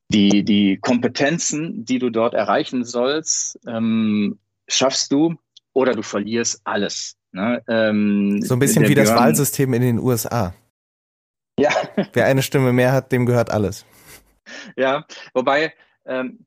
die, 0.09 0.43
die 0.43 0.77
Kompetenzen, 0.77 1.85
die 1.85 1.99
du 1.99 2.09
dort 2.09 2.33
erreichen 2.33 2.85
sollst, 2.85 3.59
ähm, 3.67 4.39
schaffst 4.67 5.11
du 5.11 5.35
oder 5.73 5.93
du 5.93 6.03
verlierst 6.03 6.61
alles. 6.63 7.17
Ne? 7.31 7.61
Ähm, 7.67 8.41
so 8.41 8.55
ein 8.55 8.59
bisschen 8.59 8.83
wie 8.83 8.93
Björn, 8.93 9.07
das 9.07 9.15
Wahlsystem 9.15 9.73
in 9.73 9.81
den 9.81 9.99
USA. 9.99 10.53
Ja. 11.59 11.71
Wer 12.13 12.25
eine 12.25 12.43
Stimme 12.43 12.71
mehr 12.71 12.91
hat, 12.93 13.11
dem 13.11 13.25
gehört 13.25 13.51
alles. 13.51 13.85
Ja, 14.75 15.05
wobei 15.33 15.73
ähm, 16.05 16.39
äh, 16.39 16.43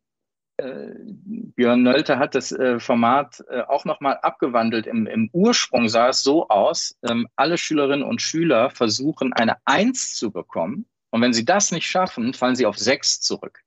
Björn 0.58 1.82
Nölte 1.82 2.18
hat 2.18 2.34
das 2.34 2.50
äh, 2.50 2.80
Format 2.80 3.44
äh, 3.50 3.60
auch 3.62 3.84
nochmal 3.84 4.18
abgewandelt. 4.22 4.86
Im, 4.86 5.06
Im, 5.06 5.28
Ursprung 5.32 5.88
sah 5.88 6.08
es 6.08 6.22
so 6.22 6.48
aus, 6.48 6.96
ähm, 7.02 7.28
alle 7.36 7.58
Schülerinnen 7.58 8.06
und 8.06 8.22
Schüler 8.22 8.70
versuchen 8.70 9.32
eine 9.34 9.56
Eins 9.66 10.16
zu 10.16 10.30
bekommen. 10.30 10.86
Und 11.10 11.20
wenn 11.20 11.34
sie 11.34 11.44
das 11.44 11.72
nicht 11.72 11.86
schaffen, 11.86 12.32
fallen 12.32 12.56
sie 12.56 12.66
auf 12.66 12.78
sechs 12.78 13.20
zurück. 13.20 13.62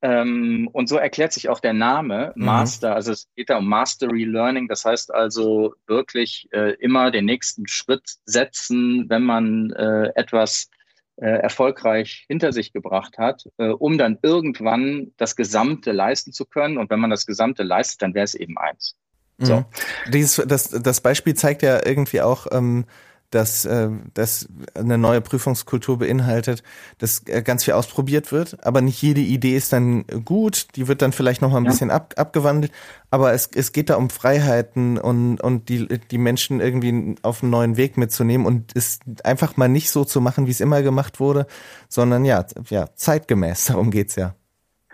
Ähm, 0.00 0.68
und 0.72 0.88
so 0.88 0.96
erklärt 0.96 1.32
sich 1.32 1.48
auch 1.48 1.58
der 1.58 1.72
Name 1.72 2.32
mhm. 2.36 2.44
Master. 2.44 2.94
Also 2.94 3.12
es 3.12 3.28
geht 3.34 3.50
da 3.50 3.58
um 3.58 3.66
Mastery 3.66 4.24
Learning. 4.24 4.68
Das 4.68 4.84
heißt 4.84 5.12
also 5.12 5.74
wirklich 5.86 6.48
äh, 6.52 6.74
immer 6.74 7.10
den 7.10 7.24
nächsten 7.24 7.66
Schritt 7.66 8.18
setzen, 8.24 9.08
wenn 9.08 9.24
man 9.24 9.72
äh, 9.72 10.12
etwas 10.14 10.70
äh, 10.72 10.77
erfolgreich 11.26 12.24
hinter 12.28 12.52
sich 12.52 12.72
gebracht 12.72 13.18
hat, 13.18 13.48
äh, 13.58 13.68
um 13.68 13.98
dann 13.98 14.18
irgendwann 14.22 15.12
das 15.16 15.36
Gesamte 15.36 15.92
leisten 15.92 16.32
zu 16.32 16.44
können. 16.44 16.78
Und 16.78 16.90
wenn 16.90 17.00
man 17.00 17.10
das 17.10 17.26
Gesamte 17.26 17.62
leistet, 17.62 18.02
dann 18.02 18.14
wäre 18.14 18.24
es 18.24 18.34
eben 18.34 18.56
eins. 18.56 18.96
So. 19.38 19.56
Mhm. 19.56 19.64
Dieses, 20.12 20.44
das, 20.46 20.70
das 20.70 21.00
Beispiel 21.00 21.34
zeigt 21.34 21.62
ja 21.62 21.80
irgendwie 21.84 22.20
auch, 22.20 22.46
ähm, 22.50 22.86
dass 23.30 23.64
äh, 23.64 23.90
das 24.14 24.48
eine 24.74 24.96
neue 24.96 25.20
Prüfungskultur 25.20 25.98
beinhaltet, 25.98 26.62
dass 26.98 27.26
äh, 27.26 27.42
ganz 27.42 27.64
viel 27.64 27.74
ausprobiert 27.74 28.32
wird, 28.32 28.64
aber 28.64 28.80
nicht 28.80 29.00
jede 29.02 29.20
Idee 29.20 29.56
ist 29.56 29.72
dann 29.72 30.04
gut, 30.24 30.68
die 30.76 30.88
wird 30.88 31.02
dann 31.02 31.12
vielleicht 31.12 31.42
noch 31.42 31.50
mal 31.50 31.58
ein 31.58 31.64
ja. 31.64 31.70
bisschen 31.70 31.90
ab, 31.90 32.14
abgewandelt, 32.16 32.72
aber 33.10 33.32
es, 33.32 33.50
es 33.54 33.72
geht 33.72 33.90
da 33.90 33.96
um 33.96 34.08
Freiheiten 34.08 34.98
und, 34.98 35.40
und 35.40 35.68
die, 35.68 35.86
die 35.86 36.18
Menschen 36.18 36.60
irgendwie 36.60 37.16
auf 37.22 37.42
einen 37.42 37.50
neuen 37.50 37.76
Weg 37.76 37.98
mitzunehmen 37.98 38.46
und 38.46 38.74
es 38.74 39.00
einfach 39.24 39.56
mal 39.56 39.68
nicht 39.68 39.90
so 39.90 40.04
zu 40.04 40.20
machen, 40.20 40.46
wie 40.46 40.52
es 40.52 40.60
immer 40.60 40.82
gemacht 40.82 41.20
wurde, 41.20 41.46
sondern 41.88 42.24
ja, 42.24 42.46
ja 42.70 42.86
zeitgemäß, 42.94 43.64
darum 43.66 43.90
geht's 43.90 44.16
ja, 44.16 44.34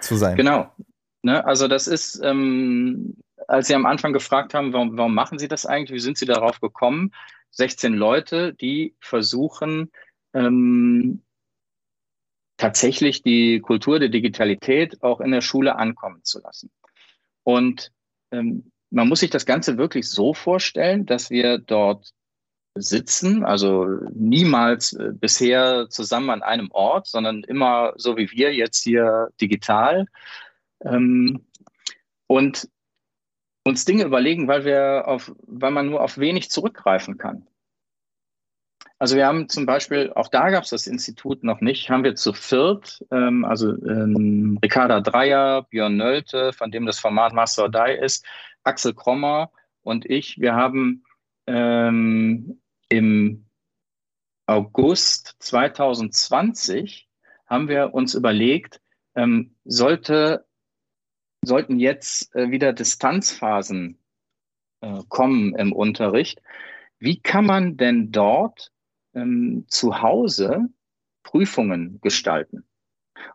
zu 0.00 0.16
sein. 0.16 0.36
Genau. 0.36 0.68
Ne, 1.22 1.42
also 1.46 1.68
das 1.68 1.86
ist, 1.86 2.20
ähm, 2.22 3.16
als 3.48 3.68
Sie 3.68 3.74
am 3.74 3.86
Anfang 3.86 4.12
gefragt 4.12 4.54
haben, 4.54 4.72
warum, 4.72 4.98
warum 4.98 5.14
machen 5.14 5.38
Sie 5.38 5.48
das 5.48 5.64
eigentlich, 5.64 5.96
wie 5.96 6.00
sind 6.00 6.18
Sie 6.18 6.26
darauf 6.26 6.60
gekommen? 6.60 7.12
16 7.56 7.94
Leute, 7.94 8.54
die 8.54 8.94
versuchen, 9.00 9.90
ähm, 10.32 11.22
tatsächlich 12.56 13.22
die 13.22 13.60
Kultur 13.60 13.98
der 13.98 14.08
Digitalität 14.08 15.02
auch 15.02 15.20
in 15.20 15.30
der 15.30 15.40
Schule 15.40 15.76
ankommen 15.76 16.22
zu 16.24 16.40
lassen. 16.40 16.70
Und 17.42 17.92
ähm, 18.30 18.70
man 18.90 19.08
muss 19.08 19.20
sich 19.20 19.30
das 19.30 19.46
Ganze 19.46 19.76
wirklich 19.76 20.08
so 20.08 20.34
vorstellen, 20.34 21.04
dass 21.06 21.30
wir 21.30 21.58
dort 21.58 22.12
sitzen, 22.76 23.44
also 23.44 23.84
niemals 24.12 24.92
äh, 24.94 25.10
bisher 25.12 25.88
zusammen 25.90 26.30
an 26.30 26.42
einem 26.42 26.70
Ort, 26.70 27.06
sondern 27.06 27.44
immer 27.44 27.92
so 27.96 28.16
wie 28.16 28.30
wir 28.30 28.54
jetzt 28.54 28.82
hier 28.82 29.28
digital. 29.40 30.06
Ähm, 30.80 31.46
und 32.26 32.68
uns 33.64 33.84
Dinge 33.84 34.04
überlegen, 34.04 34.46
weil 34.46 34.64
wir 34.64 35.04
auf, 35.06 35.32
weil 35.46 35.70
man 35.70 35.88
nur 35.88 36.02
auf 36.02 36.18
wenig 36.18 36.50
zurückgreifen 36.50 37.18
kann. 37.18 37.46
Also 38.98 39.16
wir 39.16 39.26
haben 39.26 39.48
zum 39.48 39.66
Beispiel, 39.66 40.12
auch 40.14 40.28
da 40.28 40.50
gab 40.50 40.64
es 40.64 40.70
das 40.70 40.86
Institut 40.86 41.42
noch 41.42 41.60
nicht, 41.60 41.90
haben 41.90 42.04
wir 42.04 42.14
zu 42.14 42.32
viert, 42.32 43.04
ähm, 43.10 43.44
also 43.44 43.70
ähm, 43.70 44.58
Ricarda 44.62 45.00
Dreier, 45.00 45.62
Björn 45.62 45.96
Nölte, 45.96 46.52
von 46.52 46.70
dem 46.70 46.86
das 46.86 47.00
Format 47.00 47.32
Master 47.32 47.68
Die 47.68 47.98
ist, 48.00 48.24
Axel 48.62 48.94
Krommer 48.94 49.50
und 49.82 50.08
ich, 50.08 50.38
wir 50.38 50.54
haben 50.54 51.04
ähm, 51.46 52.60
im 52.88 53.46
August 54.46 55.36
2020 55.40 57.08
haben 57.46 57.68
wir 57.68 57.94
uns 57.94 58.14
überlegt, 58.14 58.80
ähm, 59.14 59.54
sollte 59.64 60.46
sollten 61.46 61.78
jetzt 61.78 62.34
äh, 62.34 62.50
wieder 62.50 62.72
Distanzphasen 62.72 63.98
äh, 64.80 65.02
kommen 65.08 65.54
im 65.54 65.72
Unterricht. 65.72 66.42
Wie 66.98 67.20
kann 67.20 67.46
man 67.46 67.76
denn 67.76 68.12
dort 68.12 68.70
ähm, 69.14 69.64
zu 69.68 70.02
Hause 70.02 70.68
Prüfungen 71.22 71.98
gestalten? 72.02 72.64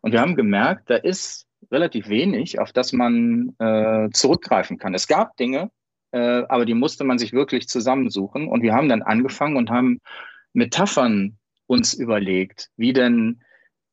Und 0.01 0.11
wir 0.11 0.21
haben 0.21 0.35
gemerkt, 0.35 0.89
da 0.89 0.95
ist 0.95 1.47
relativ 1.71 2.09
wenig, 2.09 2.59
auf 2.59 2.71
das 2.71 2.93
man 2.93 3.55
äh, 3.59 4.09
zurückgreifen 4.11 4.77
kann. 4.77 4.93
Es 4.93 5.07
gab 5.07 5.35
Dinge, 5.37 5.71
äh, 6.11 6.43
aber 6.47 6.65
die 6.65 6.73
musste 6.73 7.03
man 7.03 7.17
sich 7.17 7.33
wirklich 7.33 7.67
zusammensuchen. 7.67 8.47
Und 8.47 8.61
wir 8.61 8.73
haben 8.73 8.89
dann 8.89 9.01
angefangen 9.01 9.57
und 9.57 9.69
haben 9.69 9.99
Metaphern 10.53 11.37
uns 11.67 11.93
überlegt, 11.93 12.69
wie 12.77 12.93
denn, 12.93 13.41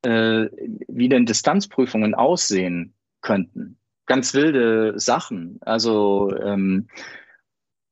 äh, 0.02 0.46
wie 0.88 1.08
denn 1.08 1.26
Distanzprüfungen 1.26 2.14
aussehen 2.14 2.94
könnten 3.20 3.78
ganz 4.06 4.34
wilde 4.34 4.98
Sachen. 4.98 5.58
Also 5.62 6.34
ähm, 6.36 6.88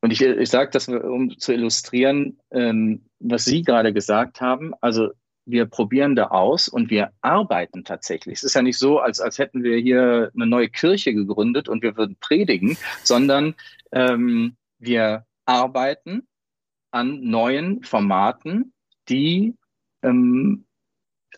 und 0.01 0.11
ich, 0.11 0.21
ich 0.21 0.51
sage 0.51 0.71
das, 0.71 0.87
um 0.87 1.39
zu 1.39 1.53
illustrieren, 1.53 2.39
ähm, 2.51 3.07
was 3.21 3.47
Sie 3.47 3.63
gerade 3.63 3.93
gesagt 3.93 4.43
haben. 4.43 4.75
Also 4.83 5.13
wir 5.47 5.67
probieren 5.67 6.15
da 6.15 6.27
aus 6.27 6.69
und 6.69 6.91
wir 6.91 7.13
arbeiten 7.23 7.85
tatsächlich. 7.85 8.35
Es 8.35 8.43
ist 8.43 8.55
ja 8.55 8.63
nicht 8.63 8.79
so, 8.79 8.99
als, 8.99 9.21
als 9.21 9.39
hätten 9.39 9.63
wir 9.63 9.79
hier 9.79 10.31
eine 10.35 10.47
neue 10.47 10.69
Kirche 10.69 11.15
gegründet 11.15 11.69
und 11.69 11.83
wir 11.83 11.97
würden 11.97 12.17
predigen, 12.21 12.77
sondern 13.03 13.55
ähm, 13.93 14.57
wir 14.79 15.25
arbeiten 15.47 16.27
an 16.91 17.23
neuen 17.23 17.83
Formaten, 17.83 18.73
die 19.09 19.55
ähm, 20.03 20.67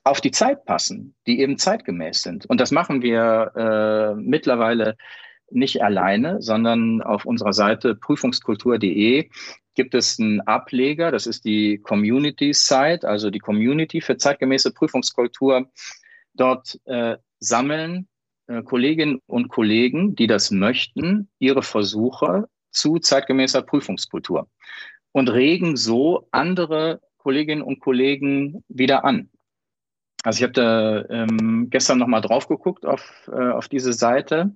auf 0.05 0.21
die 0.21 0.31
Zeit 0.31 0.65
passen, 0.65 1.15
die 1.27 1.41
eben 1.41 1.59
zeitgemäß 1.59 2.23
sind. 2.23 2.47
Und 2.47 2.61
das 2.61 2.71
machen 2.71 3.03
wir 3.03 3.53
äh, 3.57 4.21
mittlerweile 4.21 4.97
nicht 5.51 5.83
alleine, 5.83 6.43
sondern 6.43 7.03
auf 7.03 7.25
unserer 7.25 7.53
Seite 7.53 7.95
prüfungskultur.de 7.95 9.29
gibt 9.75 9.95
es 9.95 10.19
einen 10.19 10.41
Ableger, 10.41 11.11
das 11.11 11.27
ist 11.27 11.45
die 11.45 11.79
Community 11.79 12.53
Site, 12.53 13.07
also 13.07 13.31
die 13.31 13.39
Community 13.39 14.01
für 14.01 14.17
zeitgemäße 14.17 14.73
Prüfungskultur. 14.73 15.71
Dort 16.35 16.81
äh, 16.87 17.17
sammeln 17.39 18.09
äh, 18.49 18.63
Kolleginnen 18.63 19.21
und 19.27 19.49
Kollegen, 19.49 20.17
die 20.17 20.27
das 20.27 20.51
möchten, 20.51 21.29
ihre 21.39 21.63
Versuche 21.63 22.49
zu 22.71 22.99
zeitgemäßer 22.99 23.63
Prüfungskultur 23.63 24.49
und 25.13 25.29
regen 25.29 25.77
so 25.77 26.29
andere 26.31 27.01
Kolleginnen 27.19 27.63
und 27.63 27.81
Kollegen 27.81 28.65
wieder 28.69 29.05
an. 29.05 29.31
Also 30.27 30.39
ich 30.39 30.43
habe 30.43 30.53
da 30.55 31.05
ähm, 31.09 31.69
gestern 31.71 31.99
nochmal 31.99 32.21
drauf 32.21 32.49
geguckt 32.49 32.85
auf, 32.85 33.31
äh, 33.33 33.51
auf 33.51 33.69
diese 33.69 33.93
Seite 33.93 34.51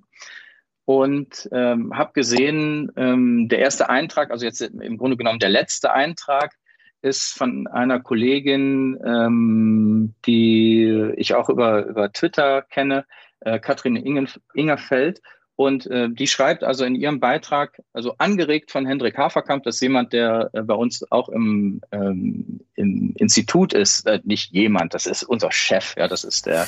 und 0.85 1.49
ähm, 1.53 1.97
habe 1.97 2.13
gesehen, 2.13 2.91
ähm, 2.97 3.49
der 3.49 3.61
erste 3.61 3.89
Eintrag, 3.89 4.33
also 4.33 4.45
jetzt 4.45 4.63
im 4.63 4.99
Grunde 4.99 5.17
genommen 5.17 5.39
der 5.39 5.49
letzte 5.49 5.93
Eintrag, 5.93 6.57
ist 7.03 7.39
von 7.39 7.69
einer 7.69 8.01
Kollegin, 8.01 8.99
ähm, 9.07 10.17
die 10.27 11.13
ich 11.17 11.35
auch 11.37 11.49
über, 11.49 11.87
über 11.87 12.13
Twitter 12.13 12.63
kenne, 12.63 13.05
äh, 13.39 13.61
Katrin 13.61 13.95
Ingen, 13.95 14.29
Ingerfeld. 14.55 15.23
Und 15.61 15.87
äh, 15.89 16.09
die 16.09 16.27
schreibt 16.27 16.65
also 16.65 16.87
in 16.87 16.95
ihrem 16.95 17.21
Beitrag, 17.21 17.83
also 17.93 18.15
angeregt 18.17 18.71
von 18.71 18.87
Hendrik 18.87 19.19
Haferkamp, 19.19 19.63
das 19.65 19.75
ist 19.75 19.83
jemand, 19.83 20.15
der 20.15 20.49
äh, 20.55 20.63
bei 20.63 20.73
uns 20.73 21.05
auch 21.13 21.29
im, 21.29 21.83
ähm, 21.93 22.61
im 22.77 23.13
Institut 23.19 23.75
ist, 23.75 24.07
äh, 24.07 24.21
nicht 24.25 24.53
jemand, 24.53 24.95
das 24.95 25.05
ist 25.05 25.23
unser 25.23 25.53
Chef, 25.53 25.95
ja, 25.99 26.09
das 26.09 26.25
ist 26.25 26.47
der, 26.47 26.63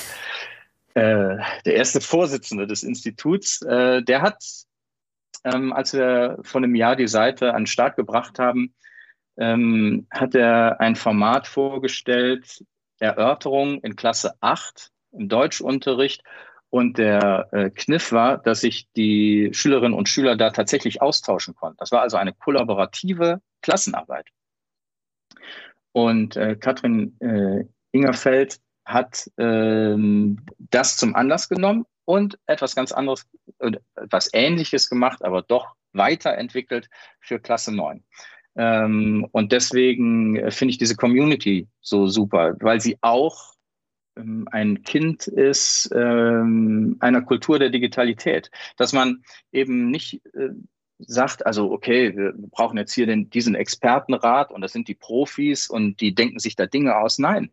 äh, 0.92 1.38
der 1.64 1.74
erste 1.74 2.02
Vorsitzende 2.02 2.66
des 2.66 2.82
Instituts. 2.82 3.62
Äh, 3.62 4.02
der 4.02 4.20
hat, 4.20 4.44
ähm, 5.44 5.72
als 5.72 5.94
wir 5.94 6.36
vor 6.42 6.58
einem 6.58 6.74
Jahr 6.74 6.94
die 6.94 7.08
Seite 7.08 7.54
an 7.54 7.62
den 7.62 7.68
Start 7.68 7.96
gebracht 7.96 8.38
haben, 8.38 8.74
ähm, 9.38 10.06
hat 10.10 10.34
er 10.34 10.82
ein 10.82 10.96
Format 10.96 11.46
vorgestellt, 11.46 12.62
Erörterung 12.98 13.80
in 13.80 13.96
Klasse 13.96 14.34
8 14.42 14.90
im 15.12 15.30
Deutschunterricht 15.30 16.22
und 16.72 16.96
der 16.96 17.48
äh, 17.52 17.68
Kniff 17.68 18.12
war, 18.12 18.38
dass 18.38 18.62
sich 18.62 18.88
die 18.96 19.50
Schülerinnen 19.52 19.92
und 19.92 20.08
Schüler 20.08 20.36
da 20.36 20.48
tatsächlich 20.48 21.02
austauschen 21.02 21.54
konnten. 21.54 21.76
Das 21.76 21.92
war 21.92 22.00
also 22.00 22.16
eine 22.16 22.32
kollaborative 22.32 23.42
Klassenarbeit. 23.60 24.26
Und 25.92 26.34
äh, 26.36 26.56
Katrin 26.56 27.14
äh, 27.20 27.66
Ingerfeld 27.90 28.58
hat 28.86 29.30
ähm, 29.36 30.46
das 30.58 30.96
zum 30.96 31.14
Anlass 31.14 31.50
genommen 31.50 31.84
und 32.06 32.38
etwas 32.46 32.74
ganz 32.74 32.90
anderes, 32.90 33.26
äh, 33.58 33.72
etwas 33.96 34.30
Ähnliches 34.32 34.88
gemacht, 34.88 35.22
aber 35.22 35.42
doch 35.42 35.74
weiterentwickelt 35.92 36.88
für 37.20 37.38
Klasse 37.38 37.74
9. 37.74 38.02
Ähm, 38.56 39.28
und 39.30 39.52
deswegen 39.52 40.36
äh, 40.36 40.50
finde 40.50 40.72
ich 40.72 40.78
diese 40.78 40.96
Community 40.96 41.68
so 41.82 42.06
super, 42.06 42.56
weil 42.60 42.80
sie 42.80 42.96
auch 43.02 43.51
ein 44.14 44.82
Kind 44.82 45.26
ist 45.26 45.90
ähm, 45.94 46.96
einer 47.00 47.22
Kultur 47.22 47.58
der 47.58 47.70
Digitalität, 47.70 48.50
dass 48.76 48.92
man 48.92 49.22
eben 49.52 49.90
nicht 49.90 50.24
äh, 50.34 50.50
sagt, 50.98 51.46
also 51.46 51.72
okay, 51.72 52.16
wir 52.16 52.34
brauchen 52.36 52.78
jetzt 52.78 52.92
hier 52.92 53.06
den, 53.06 53.30
diesen 53.30 53.54
Expertenrat 53.54 54.50
und 54.50 54.60
das 54.60 54.72
sind 54.72 54.88
die 54.88 54.94
Profis 54.94 55.68
und 55.68 56.00
die 56.00 56.14
denken 56.14 56.38
sich 56.38 56.56
da 56.56 56.66
Dinge 56.66 56.96
aus. 56.96 57.18
Nein. 57.18 57.50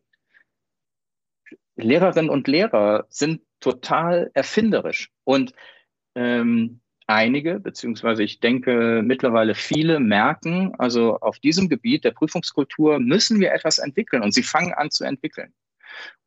Lehrerinnen 1.75 2.29
und 2.29 2.47
Lehrer 2.47 3.05
sind 3.09 3.41
total 3.61 4.31
erfinderisch 4.33 5.11
und 5.23 5.53
ähm, 6.15 6.81
einige, 7.07 7.59
beziehungsweise 7.59 8.23
ich 8.23 8.39
denke 8.39 9.01
mittlerweile 9.03 9.55
viele 9.55 9.99
merken, 9.99 10.73
also 10.77 11.19
auf 11.19 11.39
diesem 11.39 11.69
Gebiet 11.69 12.03
der 12.03 12.11
Prüfungskultur 12.11 12.99
müssen 12.99 13.39
wir 13.39 13.53
etwas 13.53 13.79
entwickeln 13.79 14.21
und 14.21 14.33
sie 14.33 14.43
fangen 14.43 14.73
an 14.73 14.91
zu 14.91 15.05
entwickeln. 15.05 15.53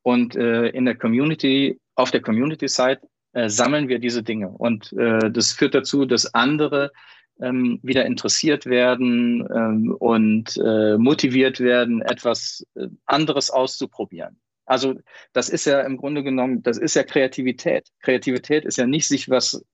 Und 0.03 0.37
äh, 0.37 0.69
in 0.69 0.85
der 0.85 0.97
Community, 0.97 1.81
auf 1.95 2.11
der 2.11 2.23
Community-Site 2.23 3.01
äh, 3.33 3.49
sammeln 3.49 3.89
wir 3.89 3.99
diese 3.99 4.23
Dinge. 4.23 4.49
Und 4.49 4.93
äh, 4.93 5.31
das 5.31 5.53
führt 5.53 5.75
dazu, 5.75 6.05
dass 6.05 6.35
andere 6.35 6.93
ähm, 7.41 7.81
wieder 7.83 8.05
interessiert 8.07 8.67
werden 8.67 9.47
ähm, 9.55 9.95
und 9.99 10.57
äh, 10.57 10.99
motiviert 10.99 11.61
werden, 11.61 12.03
etwas 12.03 12.67
äh, 12.75 12.89
anderes 13.07 13.51
auszuprobieren. 13.51 14.39
Also 14.65 14.95
das 15.33 15.49
ist 15.49 15.65
ja 15.65 15.81
im 15.81 15.97
Grunde 15.97 16.23
genommen, 16.23 16.63
das 16.63 16.79
ist 16.79 16.95
ja 16.95 17.03
Kreativität. 17.03 17.89
Kreativität 18.01 18.65
ist 18.65 18.79
ja 18.79 18.87
nicht 18.87 19.09
sich 19.09 19.29
was 19.29 19.65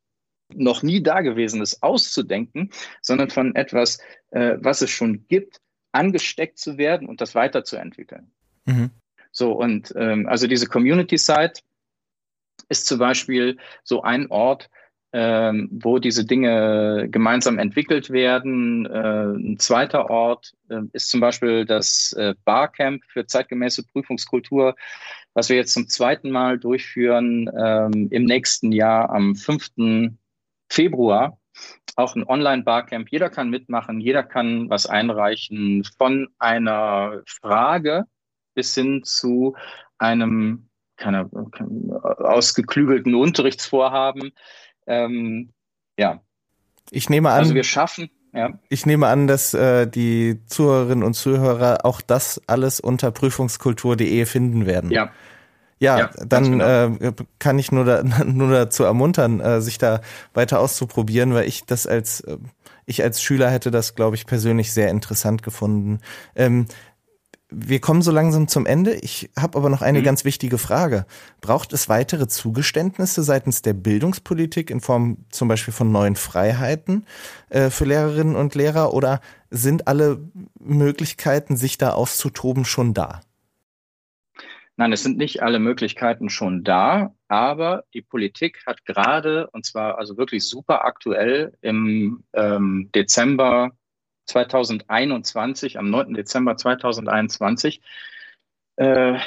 noch 0.54 0.82
nie 0.82 1.02
Dagewesenes 1.02 1.82
auszudenken, 1.82 2.70
sondern 3.02 3.30
von 3.30 3.54
etwas, 3.54 3.98
äh, 4.30 4.56
was 4.60 4.80
es 4.80 4.90
schon 4.90 5.26
gibt, 5.28 5.60
angesteckt 5.92 6.58
zu 6.58 6.78
werden 6.78 7.08
und 7.08 7.20
das 7.20 7.34
weiterzuentwickeln. 7.34 8.30
Mhm. 8.64 8.90
So, 9.30 9.52
und 9.52 9.92
ähm, 9.96 10.26
also 10.28 10.46
diese 10.46 10.66
Community-Site 10.66 11.60
ist 12.68 12.86
zum 12.86 12.98
Beispiel 12.98 13.56
so 13.84 14.02
ein 14.02 14.30
Ort, 14.30 14.68
ähm, 15.12 15.68
wo 15.72 15.98
diese 15.98 16.26
Dinge 16.26 17.08
gemeinsam 17.10 17.58
entwickelt 17.58 18.10
werden. 18.10 18.84
Äh, 18.86 19.38
ein 19.38 19.58
zweiter 19.58 20.10
Ort 20.10 20.52
äh, 20.68 20.80
ist 20.92 21.08
zum 21.08 21.20
Beispiel 21.20 21.64
das 21.64 22.12
äh, 22.12 22.34
Barcamp 22.44 23.02
für 23.08 23.26
zeitgemäße 23.26 23.86
Prüfungskultur, 23.86 24.74
was 25.32 25.48
wir 25.48 25.56
jetzt 25.56 25.72
zum 25.72 25.88
zweiten 25.88 26.30
Mal 26.30 26.58
durchführen 26.58 27.50
ähm, 27.56 28.08
im 28.10 28.24
nächsten 28.24 28.70
Jahr 28.70 29.08
am 29.10 29.34
5. 29.34 30.10
Februar. 30.68 31.38
Auch 31.96 32.14
ein 32.14 32.24
Online-Barcamp. 32.24 33.08
Jeder 33.10 33.30
kann 33.30 33.48
mitmachen, 33.48 34.00
jeder 34.00 34.22
kann 34.22 34.68
was 34.68 34.86
einreichen 34.86 35.84
von 35.96 36.28
einer 36.38 37.22
Frage, 37.26 38.04
bis 38.58 38.74
hin 38.74 39.04
zu 39.04 39.54
einem 39.98 40.68
keine, 40.96 41.30
ausgeklügelten 42.18 43.14
Unterrichtsvorhaben. 43.14 44.32
Ähm, 44.88 45.50
ja. 45.96 46.20
Ich 46.90 47.08
nehme 47.08 47.30
an. 47.30 47.38
Also 47.38 47.54
wir 47.54 47.62
schaffen. 47.62 48.10
Ja. 48.32 48.58
Ich 48.68 48.84
nehme 48.84 49.06
an, 49.06 49.28
dass 49.28 49.54
äh, 49.54 49.86
die 49.86 50.40
Zuhörerinnen 50.46 51.04
und 51.04 51.14
Zuhörer 51.14 51.84
auch 51.84 52.00
das 52.00 52.42
alles 52.48 52.80
unter 52.80 53.12
prüfungskultur.de 53.12 54.26
finden 54.26 54.66
werden. 54.66 54.90
Ja. 54.90 55.12
Ja, 55.78 55.98
ja 56.00 56.10
dann 56.26 56.58
genau. 56.58 56.64
äh, 56.64 57.12
kann 57.38 57.60
ich 57.60 57.70
nur, 57.70 57.84
da, 57.84 58.02
nur 58.24 58.50
dazu 58.50 58.82
ermuntern, 58.82 59.38
äh, 59.38 59.60
sich 59.60 59.78
da 59.78 60.00
weiter 60.34 60.58
auszuprobieren, 60.58 61.32
weil 61.32 61.46
ich 61.46 61.64
das 61.64 61.86
als 61.86 62.22
äh, 62.22 62.38
ich 62.88 63.02
als 63.02 63.22
Schüler 63.22 63.50
hätte 63.50 63.70
das, 63.70 63.94
glaube 63.94 64.16
ich, 64.16 64.24
persönlich 64.24 64.72
sehr 64.72 64.88
interessant 64.88 65.42
gefunden. 65.42 66.00
Ähm, 66.34 66.64
wir 67.50 67.80
kommen 67.80 68.02
so 68.02 68.10
langsam 68.10 68.46
zum 68.46 68.66
Ende. 68.66 68.94
Ich 68.94 69.30
habe 69.38 69.56
aber 69.56 69.70
noch 69.70 69.80
eine 69.80 70.00
mhm. 70.00 70.04
ganz 70.04 70.24
wichtige 70.24 70.58
Frage. 70.58 71.06
Braucht 71.40 71.72
es 71.72 71.88
weitere 71.88 72.28
Zugeständnisse 72.28 73.22
seitens 73.22 73.62
der 73.62 73.72
Bildungspolitik 73.72 74.70
in 74.70 74.80
Form 74.80 75.18
zum 75.30 75.48
Beispiel 75.48 75.72
von 75.72 75.90
neuen 75.90 76.16
Freiheiten 76.16 77.06
äh, 77.48 77.70
für 77.70 77.86
Lehrerinnen 77.86 78.36
und 78.36 78.54
Lehrer 78.54 78.92
oder 78.92 79.20
sind 79.50 79.88
alle 79.88 80.20
Möglichkeiten, 80.58 81.56
sich 81.56 81.78
da 81.78 81.92
auszutoben, 81.92 82.66
schon 82.66 82.92
da? 82.92 83.22
Nein, 84.76 84.92
es 84.92 85.02
sind 85.02 85.16
nicht 85.16 85.42
alle 85.42 85.58
Möglichkeiten 85.58 86.30
schon 86.30 86.62
da, 86.62 87.12
aber 87.26 87.82
die 87.94 88.02
Politik 88.02 88.62
hat 88.64 88.84
gerade, 88.84 89.48
und 89.50 89.64
zwar 89.64 89.98
also 89.98 90.16
wirklich 90.16 90.44
super 90.44 90.84
aktuell, 90.84 91.52
im 91.62 92.22
ähm, 92.32 92.88
Dezember 92.94 93.72
2021, 94.28 95.78
am 95.78 95.90
9. 95.90 96.14
Dezember 96.14 96.56
2021, 96.56 97.80
äh, 98.76 99.18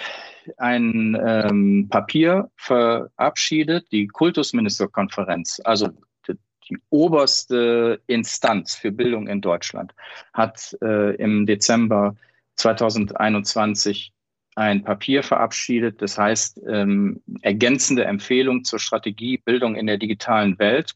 ein 0.57 1.17
ähm, 1.23 1.87
Papier 1.89 2.49
verabschiedet, 2.55 3.91
die 3.91 4.07
Kultusministerkonferenz, 4.07 5.61
also 5.63 5.89
die, 6.27 6.77
oberste 6.89 8.01
Instanz 8.07 8.75
für 8.75 8.91
Bildung 8.91 9.27
in 9.27 9.41
Deutschland, 9.41 9.93
hat 10.33 10.77
äh, 10.81 11.15
im 11.15 11.45
Dezember 11.45 12.15
2021 12.55 14.13
ein 14.55 14.83
Papier 14.83 15.23
verabschiedet, 15.23 16.01
das 16.01 16.17
heißt 16.17 16.61
ähm, 16.67 17.21
ergänzende 17.41 18.05
Empfehlung 18.05 18.63
zur 18.63 18.79
Strategie 18.79 19.37
Bildung 19.37 19.75
in 19.75 19.87
der 19.87 19.97
digitalen 19.97 20.59
Welt 20.59 20.95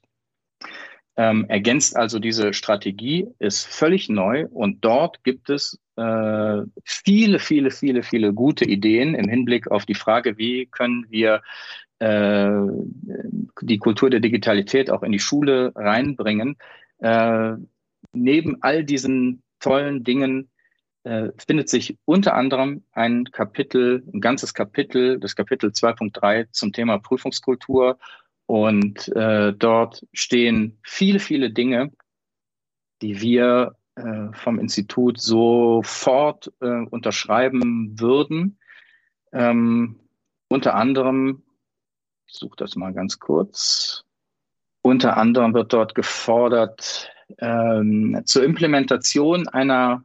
ähm, 1.18 1.46
ergänzt 1.48 1.96
also 1.96 2.20
diese 2.20 2.54
Strategie, 2.54 3.28
ist 3.40 3.66
völlig 3.66 4.10
neu 4.10 4.48
und 4.48 4.84
dort 4.84 5.24
gibt 5.24 5.50
es 5.50 5.80
äh, 5.96 6.62
viele, 6.84 7.40
viele, 7.40 7.72
viele, 7.72 8.04
viele 8.04 8.34
gute 8.34 8.66
Ideen 8.66 9.16
im 9.16 9.30
Hinblick 9.30 9.72
auf 9.72 9.86
die 9.86 9.96
Frage, 9.96 10.38
wie 10.38 10.66
können 10.66 11.06
wir 11.10 11.42
äh, 12.00 12.50
die 13.62 13.78
Kultur 13.78 14.10
der 14.10 14.20
Digitalität 14.20 14.92
auch 14.92 15.04
in 15.04 15.14
die 15.14 15.20
Schule 15.20 15.72
reinbringen. 15.76 16.58
Äh, 17.00 17.54
neben 18.12 18.62
all 18.62 18.84
diesen 18.84 19.42
tollen 19.60 20.04
Dingen 20.04 20.50
äh, 21.04 21.30
findet 21.38 21.70
sich 21.70 21.98
unter 22.04 22.34
anderem 22.34 22.84
ein 22.92 23.26
Kapitel, 23.26 24.04
ein 24.14 24.20
ganzes 24.20 24.54
Kapitel, 24.54 25.20
das 25.20 25.36
Kapitel 25.36 25.70
2.3 25.70 26.48
zum 26.52 26.74
Thema 26.74 26.98
Prüfungskultur 26.98 27.98
Und 28.48 29.08
äh, 29.16 29.54
dort 29.54 30.06
stehen 30.14 30.78
viele, 30.84 31.20
viele 31.20 31.52
Dinge, 31.52 31.92
die 33.02 33.22
wir 33.22 33.76
äh, 33.96 34.28
vom 34.34 34.60
Institut 34.60 35.20
sofort 35.20 36.52
äh, 36.62 36.86
unterschreiben 36.90 38.00
würden. 38.00 38.60
Ähm, 39.32 40.00
unter 40.48 40.76
anderem, 40.76 41.44
ich 42.28 42.36
suche 42.36 42.56
das 42.58 42.76
mal 42.76 42.94
ganz 42.94 43.20
kurz, 43.20 44.04
unter 44.82 45.18
anderem 45.18 45.54
wird 45.54 45.74
dort 45.74 45.96
gefordert, 45.96 47.10
ähm, 47.40 48.22
zur 48.26 48.44
Implementation 48.44 49.48
einer 49.48 50.04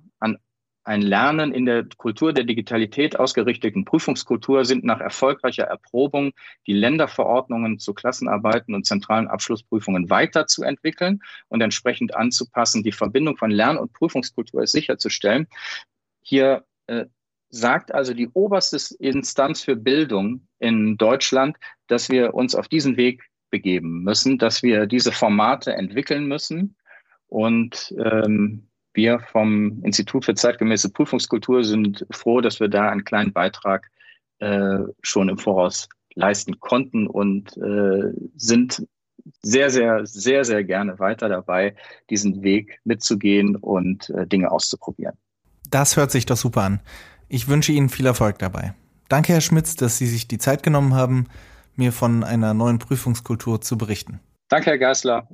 ein 0.91 1.03
Lernen 1.03 1.53
in 1.53 1.67
der 1.67 1.87
Kultur 1.99 2.33
der 2.33 2.43
Digitalität 2.43 3.17
ausgerichteten 3.17 3.85
Prüfungskultur 3.85 4.65
sind 4.65 4.83
nach 4.83 4.99
erfolgreicher 4.99 5.63
Erprobung 5.63 6.33
die 6.67 6.73
Länderverordnungen 6.73 7.79
zu 7.79 7.95
Klassenarbeiten 7.95 8.75
und 8.75 8.87
zentralen 8.87 9.29
Abschlussprüfungen 9.29 10.11
weiterzuentwickeln 10.11 11.23
und 11.47 11.61
entsprechend 11.61 12.17
anzupassen. 12.17 12.83
Die 12.83 12.91
Verbindung 12.91 13.37
von 13.37 13.53
Lern- 13.53 13.79
und 13.79 13.93
Prüfungskultur 13.93 14.65
ist 14.65 14.73
sicherzustellen. 14.73 15.47
Hier 16.23 16.65
äh, 16.89 17.07
sagt 17.51 17.95
also 17.95 18.13
die 18.13 18.29
oberste 18.31 18.97
Instanz 18.99 19.63
für 19.63 19.77
Bildung 19.77 20.49
in 20.59 20.97
Deutschland, 20.97 21.57
dass 21.87 22.11
wir 22.11 22.35
uns 22.35 22.57
auf 22.57 22.67
diesen 22.67 22.97
Weg 22.97 23.23
begeben 23.51 24.03
müssen, 24.03 24.39
dass 24.39 24.65
wir 24.65 24.87
diese 24.87 25.13
Formate 25.13 25.73
entwickeln 25.73 26.27
müssen. 26.27 26.75
Und 27.29 27.95
ähm, 27.97 28.70
wir 28.95 29.21
vom 29.21 29.83
Institut 29.85 30.25
für 30.25 30.35
zeitgemäße 30.35 30.91
Prüfungskultur 30.91 31.65
sind 31.65 32.07
froh, 32.11 32.41
dass 32.41 32.61
wir 32.61 32.69
da 32.69 32.89
einen 32.89 33.05
kleinen 33.05 33.33
Beitrag 33.33 33.91
äh, 34.39 34.79
schon 35.03 35.29
im 35.29 35.39
Voraus 35.39 35.89
leisten 36.15 36.59
konnten 36.59 37.07
und 37.07 37.57
äh, 37.57 38.13
sind 38.37 38.87
sehr, 39.43 39.71
sehr, 39.71 40.07
sehr, 40.07 40.45
sehr 40.45 40.65
gerne 40.65 40.99
weiter 40.99 41.29
dabei, 41.29 41.77
diesen 42.09 42.43
Weg 42.43 42.81
mitzugehen 42.85 43.57
und 43.57 44.11
äh, 44.11 44.27
Dinge 44.27 44.51
auszuprobieren. 44.51 45.17
Das 45.69 45.97
hört 45.97 46.11
sich 46.11 46.27
doch 46.27 46.37
super 46.37 46.63
an. 46.63 46.81
Ich 47.29 47.49
wünsche 47.49 47.73
Ihnen 47.73 47.89
viel 47.89 48.07
Erfolg 48.07 48.39
dabei. 48.39 48.75
Danke, 49.09 49.33
Herr 49.33 49.41
Schmitz, 49.41 49.77
dass 49.77 49.99
Sie 49.99 50.07
sich 50.07 50.27
die 50.27 50.39
Zeit 50.39 50.63
genommen 50.63 50.95
haben, 50.95 51.27
mir 51.77 51.93
von 51.93 52.25
einer 52.25 52.55
neuen 52.55 52.79
Prüfungskultur 52.79 53.61
zu 53.61 53.79
berichten. 53.79 54.21
Danke, 54.49 54.71
Herr 54.71 54.79
Geisler. 54.79 55.29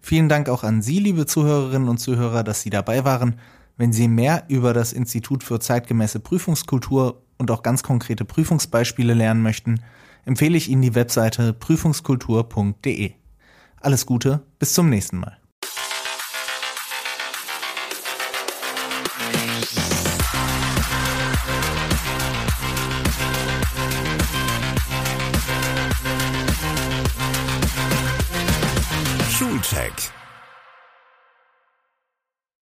Vielen 0.00 0.28
Dank 0.28 0.48
auch 0.48 0.64
an 0.64 0.82
Sie, 0.82 0.98
liebe 0.98 1.26
Zuhörerinnen 1.26 1.88
und 1.88 1.98
Zuhörer, 1.98 2.44
dass 2.44 2.62
Sie 2.62 2.70
dabei 2.70 3.04
waren. 3.04 3.36
Wenn 3.76 3.92
Sie 3.92 4.08
mehr 4.08 4.44
über 4.48 4.72
das 4.72 4.92
Institut 4.92 5.44
für 5.44 5.60
zeitgemäße 5.60 6.20
Prüfungskultur 6.20 7.22
und 7.38 7.50
auch 7.50 7.62
ganz 7.62 7.82
konkrete 7.82 8.24
Prüfungsbeispiele 8.24 9.14
lernen 9.14 9.42
möchten, 9.42 9.80
empfehle 10.24 10.56
ich 10.56 10.68
Ihnen 10.68 10.82
die 10.82 10.94
Webseite 10.94 11.52
prüfungskultur.de. 11.52 13.12
Alles 13.80 14.06
Gute, 14.06 14.42
bis 14.58 14.72
zum 14.74 14.88
nächsten 14.88 15.18
Mal. 15.18 15.38
Schulcheck 29.86 30.15